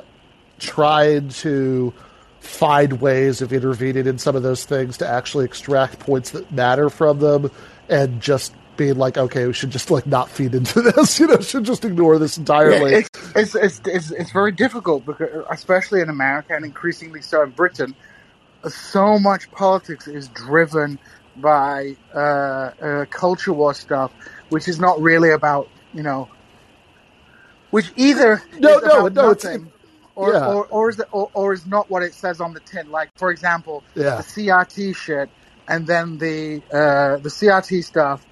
[0.61, 1.93] trying to
[2.39, 6.89] find ways of intervening in some of those things to actually extract points that matter
[6.89, 7.51] from them
[7.89, 11.39] and just being like, okay, we should just like not feed into this, you know,
[11.41, 12.93] should just ignore this entirely.
[12.93, 12.99] Yeah,
[13.37, 17.51] it's, it's, it's, it's, it's very difficult because, especially in America and increasingly so in
[17.51, 17.95] Britain,
[18.67, 20.99] so much politics is driven
[21.37, 24.13] by uh, uh, culture war stuff,
[24.49, 26.29] which is not really about you know,
[27.71, 29.71] which either No, is no, no, it's- nothing,
[30.15, 30.47] or, yeah.
[30.55, 32.91] or or is or, or is not what it says on the tin.
[32.91, 34.17] Like for example, Yeah.
[34.17, 35.29] the CRT shit,
[35.69, 38.27] and then the uh, the CRT stuff,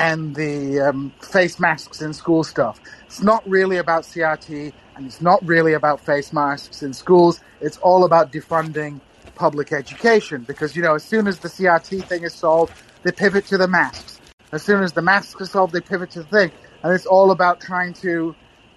[0.00, 2.80] and the um, face masks in school stuff.
[3.04, 7.38] It's not really about CRT, and it's not really about face masks in schools.
[7.60, 9.02] It's all about defunding
[9.34, 12.72] public education because you know as soon as the CRT thing is solved,
[13.02, 14.20] they pivot to the masks.
[14.52, 16.50] As soon as the masks are solved, they pivot to the thing,
[16.82, 18.34] and it's all about trying to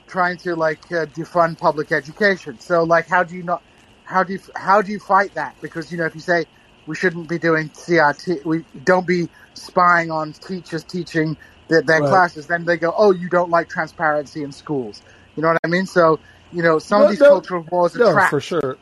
[0.07, 2.59] trying to like uh, defund public education.
[2.59, 3.63] So like, how do you not?
[4.03, 5.55] How do you how do you fight that?
[5.61, 6.43] Because you know if you say
[6.86, 11.38] we shouldn't be doing CRT, we don't be spying on teachers teaching
[11.70, 12.10] their, their Right.
[12.10, 15.02] classes, then they go, oh, you don't like transparency in schools.
[15.36, 15.86] You know what I mean?
[15.86, 16.20] So
[16.52, 18.30] you know some No, of these no, cultural wars are no, trapped.
[18.30, 18.78] for sure.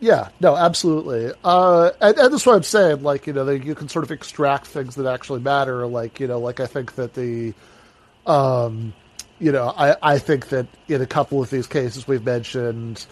[0.00, 1.32] Yeah, no, absolutely.
[1.44, 3.02] Uh, and, and that's what I'm saying.
[3.02, 5.86] Like, you know, that you can sort of extract things that actually matter.
[5.86, 7.54] Like, you know, like I think that the,
[8.26, 8.94] um,
[9.38, 13.06] you know, I, I think that in a couple of these cases we've mentioned,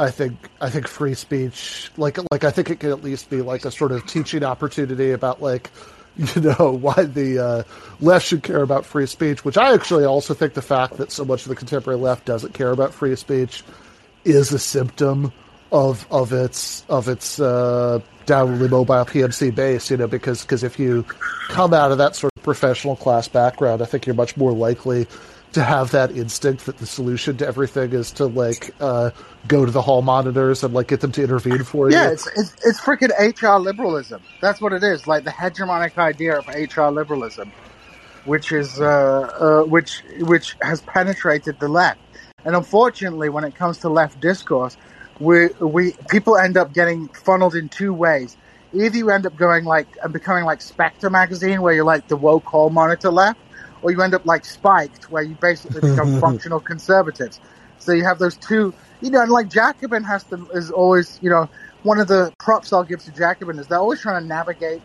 [0.00, 3.42] I think I think free speech, like like I think it can at least be
[3.42, 5.70] like a sort of teaching opportunity about like,
[6.16, 7.62] you know, why the uh,
[8.00, 9.44] left should care about free speech.
[9.44, 12.54] Which I actually also think the fact that so much of the contemporary left doesn't
[12.54, 13.62] care about free speech
[14.24, 15.34] is a symptom
[15.70, 19.90] of of its of its uh, downwardly mobile PMC base.
[19.90, 21.02] You know, because because if you
[21.48, 25.06] come out of that sort of professional class background, I think you're much more likely
[25.52, 29.10] to have that instinct that the solution to everything is to like uh,
[29.48, 31.96] go to the hall monitors and like get them to intervene for you.
[31.96, 34.22] Yeah, it's it's, it's freaking HR liberalism.
[34.40, 35.06] That's what it is.
[35.06, 37.52] Like the hegemonic idea of HR liberalism,
[38.24, 42.00] which is uh, uh, which which has penetrated the left.
[42.44, 44.76] And unfortunately, when it comes to left discourse,
[45.18, 48.36] we we people end up getting funneled in two ways.
[48.72, 52.16] Either you end up going like and becoming like Spectre magazine, where you're like the
[52.16, 53.40] woke hall monitor left,
[53.82, 57.40] or you end up like Spiked, where you basically become functional conservatives.
[57.78, 61.30] So you have those two, you know, and like Jacobin has to is always, you
[61.30, 61.48] know,
[61.82, 64.82] one of the props I'll give to Jacobin is they're always trying to navigate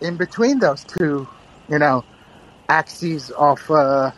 [0.00, 1.26] in between those two,
[1.68, 2.04] you know,
[2.68, 4.12] axes of uh,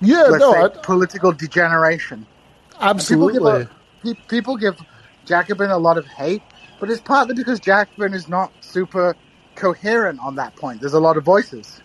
[0.00, 2.26] yeah, let's no, say I, political degeneration.
[2.74, 3.32] People absolutely.
[3.32, 4.80] give, a, pe- people give
[5.26, 6.42] Jacobin a lot of hate,
[6.78, 9.16] but it's partly because Jacobin is not super
[9.56, 10.80] coherent on that point.
[10.80, 11.80] There's a lot of voices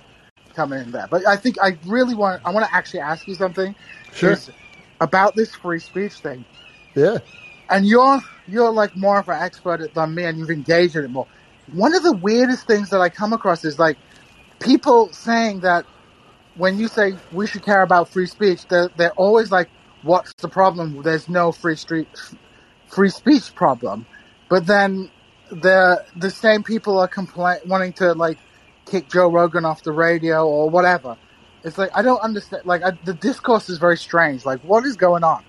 [0.54, 1.08] coming in there.
[1.12, 3.76] But I think I really want I want to actually ask you something
[4.14, 4.42] Sure.
[5.02, 6.46] about this free speech thing.
[6.96, 7.20] yeah,
[7.70, 11.10] And you're you're like more of an expert than me and you've engaged in it
[11.12, 11.28] more.
[11.68, 14.00] One of the weirdest things that I come across is like
[14.62, 15.86] people saying that
[16.56, 20.50] when you say we should care about free speech, they're, they're always like, what's the
[20.50, 21.02] problem?
[21.04, 22.10] There's no free street,
[22.88, 24.08] free speech problem.
[24.50, 25.12] But then
[25.52, 28.40] the, the same people are complain, wanting to like
[28.86, 31.18] kick Joe Rogan off the radio or whatever.
[31.64, 32.66] It's like, I don't understand.
[32.66, 34.46] Like, I, the discourse is very strange.
[34.46, 35.44] Like, what is going on?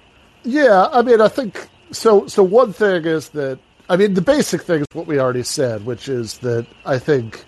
[0.44, 2.26] Yeah, I mean, I think so.
[2.26, 3.58] So one thing is that
[3.88, 7.44] I mean, the basic thing is what we already said, which is that I think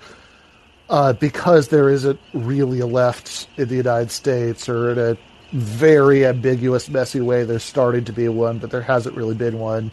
[0.91, 5.17] uh, because there isn't really a left in the United States, or in a
[5.53, 9.91] very ambiguous, messy way, there's starting to be one, but there hasn't really been one.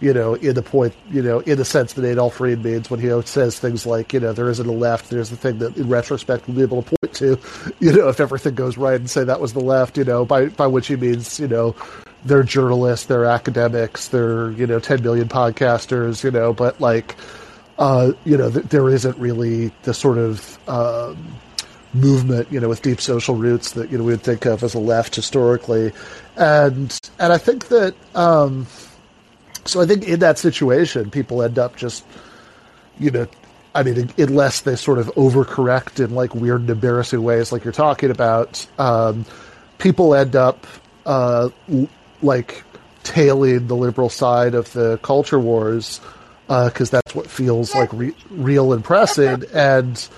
[0.00, 2.98] You know, in the point, you know, in the sense that Adolph Reed means when
[2.98, 5.10] he says things like, you know, there isn't a left.
[5.10, 7.38] There's the thing that, in retrospect, we'll be able to point to,
[7.78, 9.96] you know, if everything goes right, and say that was the left.
[9.96, 11.76] You know, by by which he means, you know,
[12.24, 17.16] they're journalists, they're academics, they're you know 10 million podcasters, you know, but like,
[17.78, 21.16] uh, you know, th- there isn't really the sort of um,
[21.94, 24.74] movement, you know, with deep social roots that you know we would think of as
[24.74, 25.92] a left historically,
[26.36, 28.66] and and I think that um,
[29.64, 32.04] so I think in that situation, people end up just
[32.98, 33.26] you know.
[33.74, 37.72] I mean, unless they sort of overcorrect in like weird and embarrassing ways, like you're
[37.72, 39.24] talking about, um,
[39.78, 40.66] people end up
[41.06, 41.48] uh,
[42.20, 42.64] like
[43.02, 46.00] tailing the liberal side of the culture wars
[46.46, 49.44] because uh, that's what feels like re- real and pressing.
[49.54, 50.08] And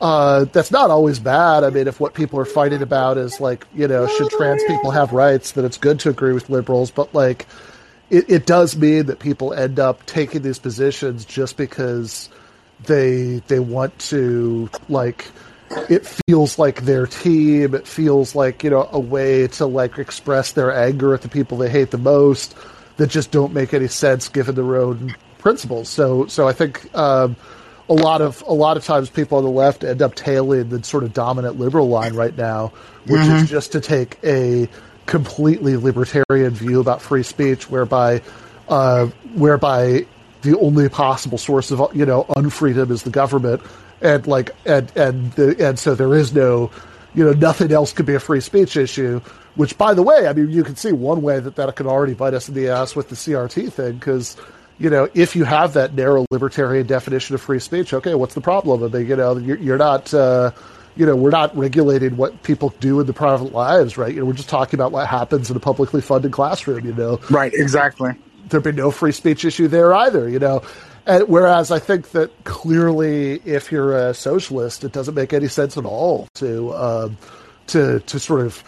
[0.00, 1.62] uh, that's not always bad.
[1.62, 4.90] I mean, if what people are fighting about is like, you know, should trans people
[4.90, 6.90] have rights, then it's good to agree with liberals.
[6.90, 7.46] But like,
[8.10, 12.28] it, it does mean that people end up taking these positions just because
[12.84, 15.26] they they want to like.
[15.88, 17.76] It feels like their team.
[17.76, 21.58] It feels like you know a way to like express their anger at the people
[21.58, 22.56] they hate the most
[22.96, 25.88] that just don't make any sense given their own principles.
[25.88, 26.92] So so I think.
[26.96, 27.36] Um,
[27.88, 30.80] a lot of a lot of times people on the left end up tailing the
[30.84, 32.68] sort of dominant liberal line right now,
[33.06, 33.42] which mm-hmm.
[33.42, 34.68] is just to take a
[35.10, 38.22] completely libertarian view about free speech, whereby
[38.68, 40.06] uh, whereby
[40.42, 43.60] the only possible source of you know unfreedom is the government,
[44.00, 46.70] and like and and the, and so there is no
[47.12, 49.20] you know nothing else could be a free speech issue.
[49.56, 52.14] Which, by the way, I mean you can see one way that that could already
[52.14, 54.36] bite us in the ass with the CRT thing because
[54.78, 58.40] you know, if you have that narrow libertarian definition of free speech, okay, what's the
[58.40, 58.82] problem?
[58.82, 60.52] I mean, you know, you're, you're not, uh,
[61.00, 64.12] you know, we're not regulating what people do in the private lives, right?
[64.12, 67.18] You know, we're just talking about what happens in a publicly funded classroom, you know.
[67.30, 68.10] Right, exactly.
[68.48, 70.62] There'd be no free speech issue there either, you know.
[71.06, 75.78] And whereas I think that clearly, if you're a socialist, it doesn't make any sense
[75.78, 77.16] at all to um,
[77.68, 78.62] to to sort of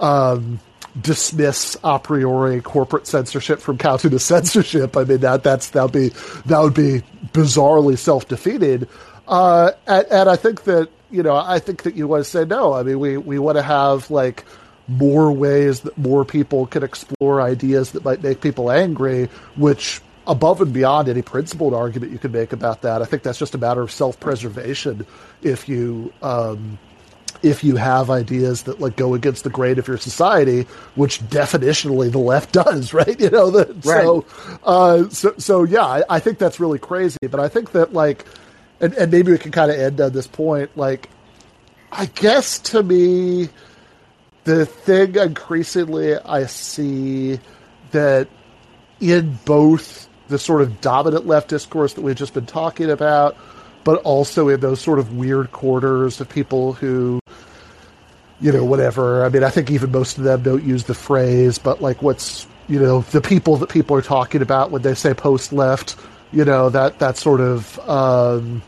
[0.00, 0.60] um,
[0.98, 4.96] dismiss a priori corporate censorship from counting as censorship.
[4.96, 6.08] I mean that that's that would be
[6.46, 7.02] that would be
[7.34, 8.88] bizarrely self defeated.
[9.28, 12.44] Uh, and, and I think that you know I think that you want to say
[12.44, 12.72] no.
[12.72, 14.44] I mean we we want to have like
[14.86, 20.60] more ways that more people can explore ideas that might make people angry, which above
[20.60, 23.02] and beyond any principled argument you could make about that.
[23.02, 25.06] I think that's just a matter of self preservation.
[25.42, 26.78] If you um,
[27.42, 30.62] if you have ideas that like go against the grain of your society,
[30.94, 33.18] which definitionally the left does, right?
[33.20, 34.02] You know, the, right.
[34.02, 34.24] so,
[34.64, 37.18] uh, so, so yeah, I, I, think that's really crazy.
[37.20, 38.24] But I think that like,
[38.84, 40.76] and, and maybe we can kind of end on this point.
[40.76, 41.08] Like,
[41.90, 43.48] I guess to me,
[44.44, 47.40] the thing increasingly I see
[47.92, 48.28] that
[49.00, 53.36] in both the sort of dominant left discourse that we've just been talking about,
[53.84, 57.20] but also in those sort of weird quarters of people who
[58.40, 59.24] you know, whatever.
[59.24, 62.46] I mean, I think even most of them don't use the phrase, but like what's,
[62.68, 65.96] you know, the people that people are talking about when they say post left,
[66.32, 68.62] you know, that, that sort of, um,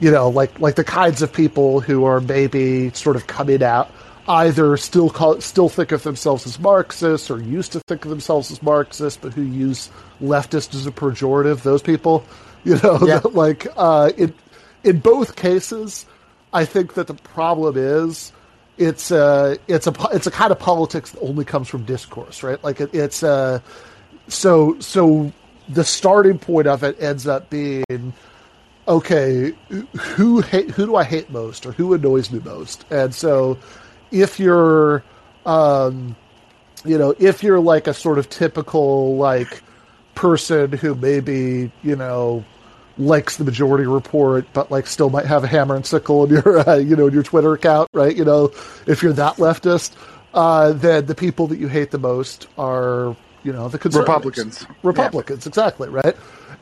[0.00, 3.90] you know, like, like the kinds of people who are maybe sort of coming out,
[4.28, 8.50] either still call, still think of themselves as Marxists or used to think of themselves
[8.50, 9.90] as Marxists, but who use
[10.20, 11.62] leftist as a pejorative.
[11.62, 12.24] Those people,
[12.64, 13.20] you know, yeah.
[13.32, 14.34] like uh, in
[14.82, 16.06] in both cases,
[16.52, 18.32] I think that the problem is
[18.78, 22.62] it's a it's a it's a kind of politics that only comes from discourse, right?
[22.64, 23.62] Like it, it's a
[24.28, 25.32] so so
[25.68, 28.12] the starting point of it ends up being
[28.86, 29.54] okay,
[29.96, 32.84] who hate, who do I hate most or who annoys me most?
[32.90, 33.58] And so
[34.10, 35.02] if you're
[35.46, 36.16] um
[36.84, 39.62] you know, if you're like a sort of typical like
[40.14, 42.44] person who maybe, you know,
[42.98, 46.58] likes the majority report, but like still might have a hammer and sickle in your
[46.68, 48.14] uh, you know in your Twitter account, right?
[48.14, 48.52] You know,
[48.86, 49.92] if you're that leftist,
[50.32, 54.66] uh, then the people that you hate the most are you know the Republicans.
[54.82, 55.50] Republicans, yeah.
[55.50, 56.16] exactly, right?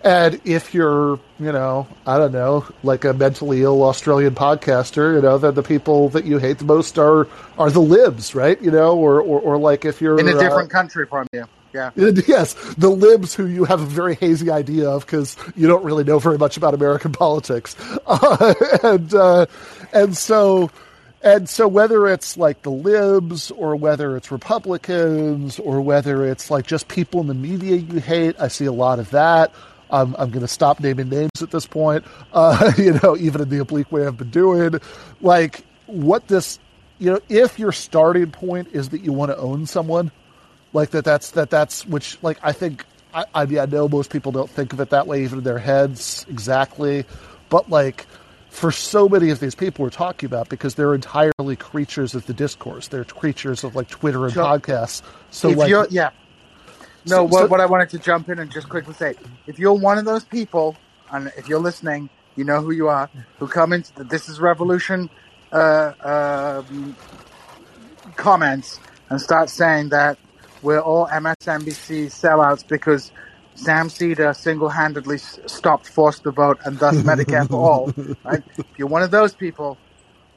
[0.04, 5.22] And if you're, you know, I don't know, like a mentally ill Australian podcaster, you
[5.22, 8.60] know, then the people that you hate the most are are the libs, right?
[8.60, 11.44] You know, or or, or like if you're in a different uh, country from you.
[11.72, 11.90] Yeah.
[11.96, 16.04] Yes, the libs who you have a very hazy idea of because you don't really
[16.04, 17.76] know very much about American politics,
[18.06, 19.46] uh, and uh,
[19.92, 20.70] and so
[21.22, 26.66] and so whether it's like the libs or whether it's Republicans or whether it's like
[26.66, 29.52] just people in the media you hate, I see a lot of that.
[29.92, 32.04] I'm, I'm going to stop naming names at this point.
[32.32, 34.80] Uh, you know, even in the oblique way I've been doing,
[35.20, 36.58] like what this,
[36.98, 40.10] you know, if your starting point is that you want to own someone
[40.72, 44.10] like that that's that that's which like I think I, I mean I know most
[44.10, 47.04] people don't think of it that way even in their heads exactly,
[47.48, 48.06] but like
[48.48, 52.34] for so many of these people we're talking about because they're entirely creatures of the
[52.34, 52.88] discourse.
[52.88, 55.02] They're creatures of like Twitter and podcasts.
[55.30, 56.10] So if like you're, yeah.
[57.06, 59.14] No, so, what, so, what I wanted to jump in and just quickly say,
[59.46, 60.76] if you're one of those people,
[61.10, 64.40] and if you're listening, you know who you are, who come into the, this is
[64.40, 65.10] revolution
[65.52, 66.96] uh, um,
[68.16, 68.80] comments
[69.10, 70.18] and start saying that
[70.62, 73.10] we're all MSNBC sellouts because
[73.54, 77.92] Sam Seder single-handedly stopped forced the vote and thus Medicare for all.
[78.24, 78.42] Right?
[78.56, 79.76] If you're one of those people,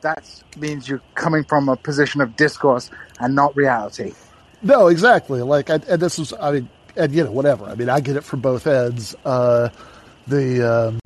[0.01, 2.89] that means you're coming from a position of discourse
[3.19, 4.13] and not reality.
[4.61, 5.41] No, exactly.
[5.41, 7.65] Like, and, and this was, I mean, and you know, whatever.
[7.65, 9.15] I mean, I get it from both ends.
[9.25, 9.69] Uh,
[10.27, 10.99] the um,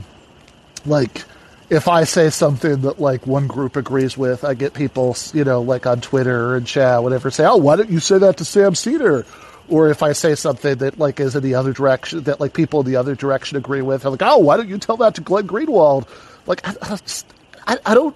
[0.86, 1.24] like,
[1.70, 5.62] if I say something that like one group agrees with, I get people, you know,
[5.62, 8.76] like on Twitter and chat, whatever, say, "Oh, why don't you say that to Sam
[8.76, 9.26] Seder?"
[9.68, 12.80] Or if I say something that like is in the other direction, that like people
[12.82, 15.22] in the other direction agree with, I'm like, "Oh, why don't you tell that to
[15.22, 16.08] Glenn Greenwald?"
[16.46, 17.26] Like, I, I, just,
[17.68, 18.16] I, I don't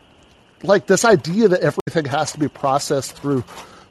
[0.64, 3.44] like this idea that everything has to be processed through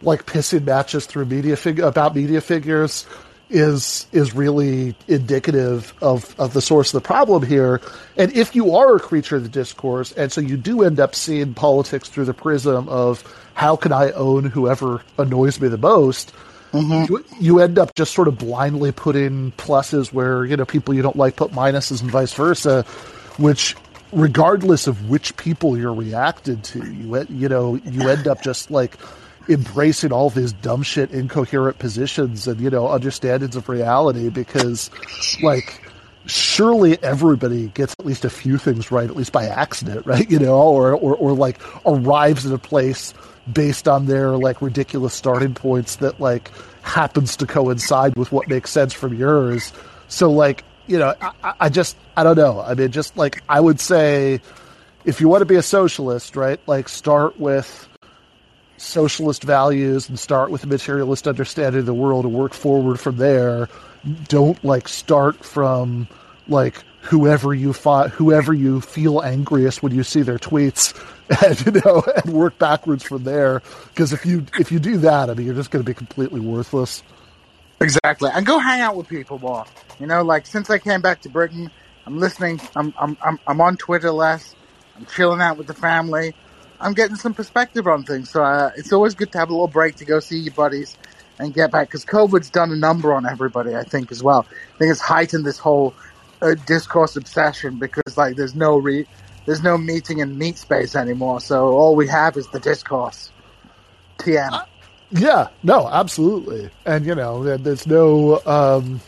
[0.03, 3.07] like pissing matches through media fig- about media figures
[3.53, 7.81] is is really indicative of, of the source of the problem here.
[8.17, 11.15] And if you are a creature of the discourse, and so you do end up
[11.15, 13.23] seeing politics through the prism of
[13.55, 16.33] how can I own whoever annoys me the most,
[16.73, 17.13] mm-hmm.
[17.13, 21.03] you, you end up just sort of blindly putting pluses where you know people you
[21.03, 22.83] don't like put minuses and vice versa,
[23.37, 23.77] which
[24.13, 28.97] regardless of which people you're reacted to, you you know you end up just like
[29.49, 34.91] embracing all these dumb shit, incoherent positions and you know understandings of reality because
[35.43, 35.81] like
[36.27, 40.31] surely everybody gets at least a few things right, at least by accident, right?
[40.31, 43.13] You know, or or, or like arrives at a place
[43.53, 46.51] based on their like ridiculous starting points that like
[46.83, 49.73] happens to coincide with what makes sense from yours.
[50.09, 52.61] So like, you know, I- I, just I don't know.
[52.61, 54.41] I mean, just like I would say,
[55.05, 56.61] if you want to be a socialist, right?
[56.67, 57.89] Like start with
[58.83, 63.17] socialist values and start with a materialist understanding of the world and work forward from
[63.17, 63.69] there.
[64.29, 66.09] Don't like start from
[66.49, 70.95] like whoever you fi- whoever you feel angriest when you see their tweets
[71.47, 75.29] and you know and work backwards from there because if you if you do that
[75.31, 77.03] I mean you're just going to be completely worthless.
[77.81, 79.65] Exactly, and go hang out with people more.
[79.99, 81.71] You know, like since I came back to Britain,
[82.07, 82.61] I'm listening.
[82.77, 84.55] I'm I'm I'm, I'm on Twitter less.
[84.97, 86.35] I'm chilling out with the family.
[86.83, 88.31] I'm getting some perspective on things.
[88.31, 90.97] So uh, it's always good to have a little break to go see your buddies
[91.39, 93.75] and get back because COVID's done a number on everybody.
[93.75, 94.47] I think as well.
[94.75, 95.95] I think it's heightened this whole
[96.43, 99.07] uh, discourse obsession because like there's no re
[99.47, 101.41] there's no meeting in meat space anymore.
[101.41, 103.31] So all we have is the discourse.
[104.19, 104.67] TM.
[105.13, 106.71] Yeah, no, absolutely.
[106.85, 109.01] And you know, there's no um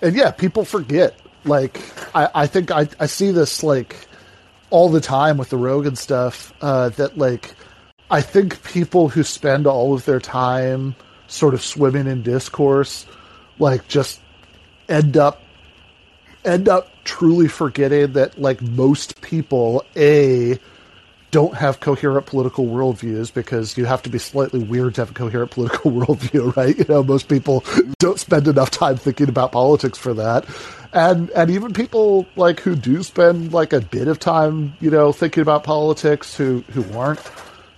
[0.00, 1.18] and yeah, people forget.
[1.44, 1.80] Like
[2.14, 4.06] I, I think I, I see this like
[4.70, 7.54] all the time with the Rogan stuff, uh, that like
[8.10, 10.96] I think people who spend all of their time
[11.26, 13.06] sort of swimming in discourse,
[13.58, 14.20] like just
[14.88, 15.42] end up
[16.44, 20.58] end up truly forgetting that like most people, A,
[21.30, 25.14] don't have coherent political worldviews because you have to be slightly weird to have a
[25.14, 26.76] coherent political worldview, right?
[26.76, 27.64] You know, most people
[27.98, 30.44] don't spend enough time thinking about politics for that.
[30.92, 35.12] And and even people like who do spend like a bit of time, you know,
[35.12, 37.20] thinking about politics who who aren't,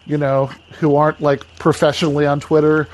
[0.07, 0.47] you know,
[0.81, 2.89] who aren't like professionally on Twitter,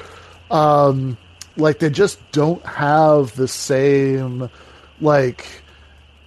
[0.50, 1.16] um,
[1.56, 4.50] like they just don't have the same
[5.00, 5.46] like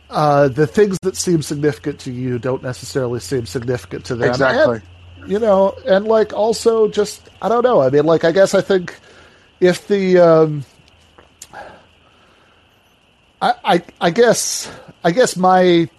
[0.10, 4.30] uh, the things that seem significant to you don't necessarily seem significant to them.
[4.30, 4.82] Exactly.
[5.22, 7.82] And, you know, and like also just I don't know.
[7.82, 8.96] I mean, like I guess I think
[9.60, 10.66] if the um,
[13.42, 14.72] I, I I guess
[15.04, 15.90] I guess my you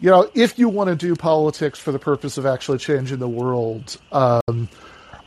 [0.00, 3.96] know if you want to do politics for the purpose of actually changing the world,
[4.10, 4.68] um,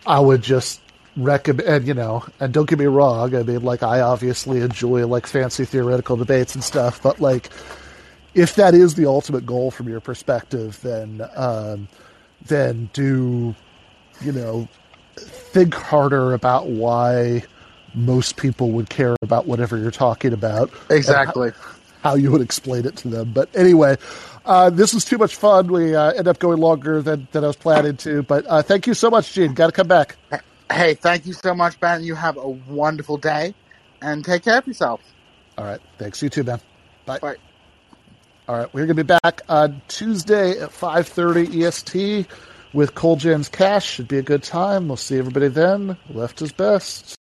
[0.06, 0.82] I would just
[1.18, 5.26] recommend you know and don't get me wrong i mean like i obviously enjoy like
[5.26, 7.50] fancy theoretical debates and stuff but like
[8.36, 11.88] if that is the ultimate goal from your perspective, then um,
[12.46, 13.56] then do
[14.22, 14.68] you know
[15.16, 17.42] think harder about why
[17.96, 20.72] most people would care about whatever you're talking about.
[20.90, 21.52] Exactly.
[22.02, 23.32] How you would explain it to them.
[23.34, 23.98] But anyway,
[24.46, 25.68] uh, this was too much fun.
[25.72, 28.22] We uh, end up going longer than, than I was planning to.
[28.22, 29.56] But uh, thank you so much, Djene.
[29.56, 30.16] Got to come back.
[30.72, 32.04] Hey, thank you so much, Ben.
[32.04, 33.56] You have a wonderful day,
[34.02, 35.02] and take care of yourself.
[35.58, 35.80] All right.
[35.98, 36.22] Thanks.
[36.22, 36.60] You too, Ben.
[37.06, 37.20] Bye.
[37.20, 37.36] Bye.
[38.48, 42.28] All right, we're going to be back on Tuesday at 5:30 EST
[42.74, 43.90] with Cole Jam's Cash.
[43.90, 44.88] Should be a good time.
[44.88, 45.98] We'll see everybody then.
[46.12, 47.16] Left is best.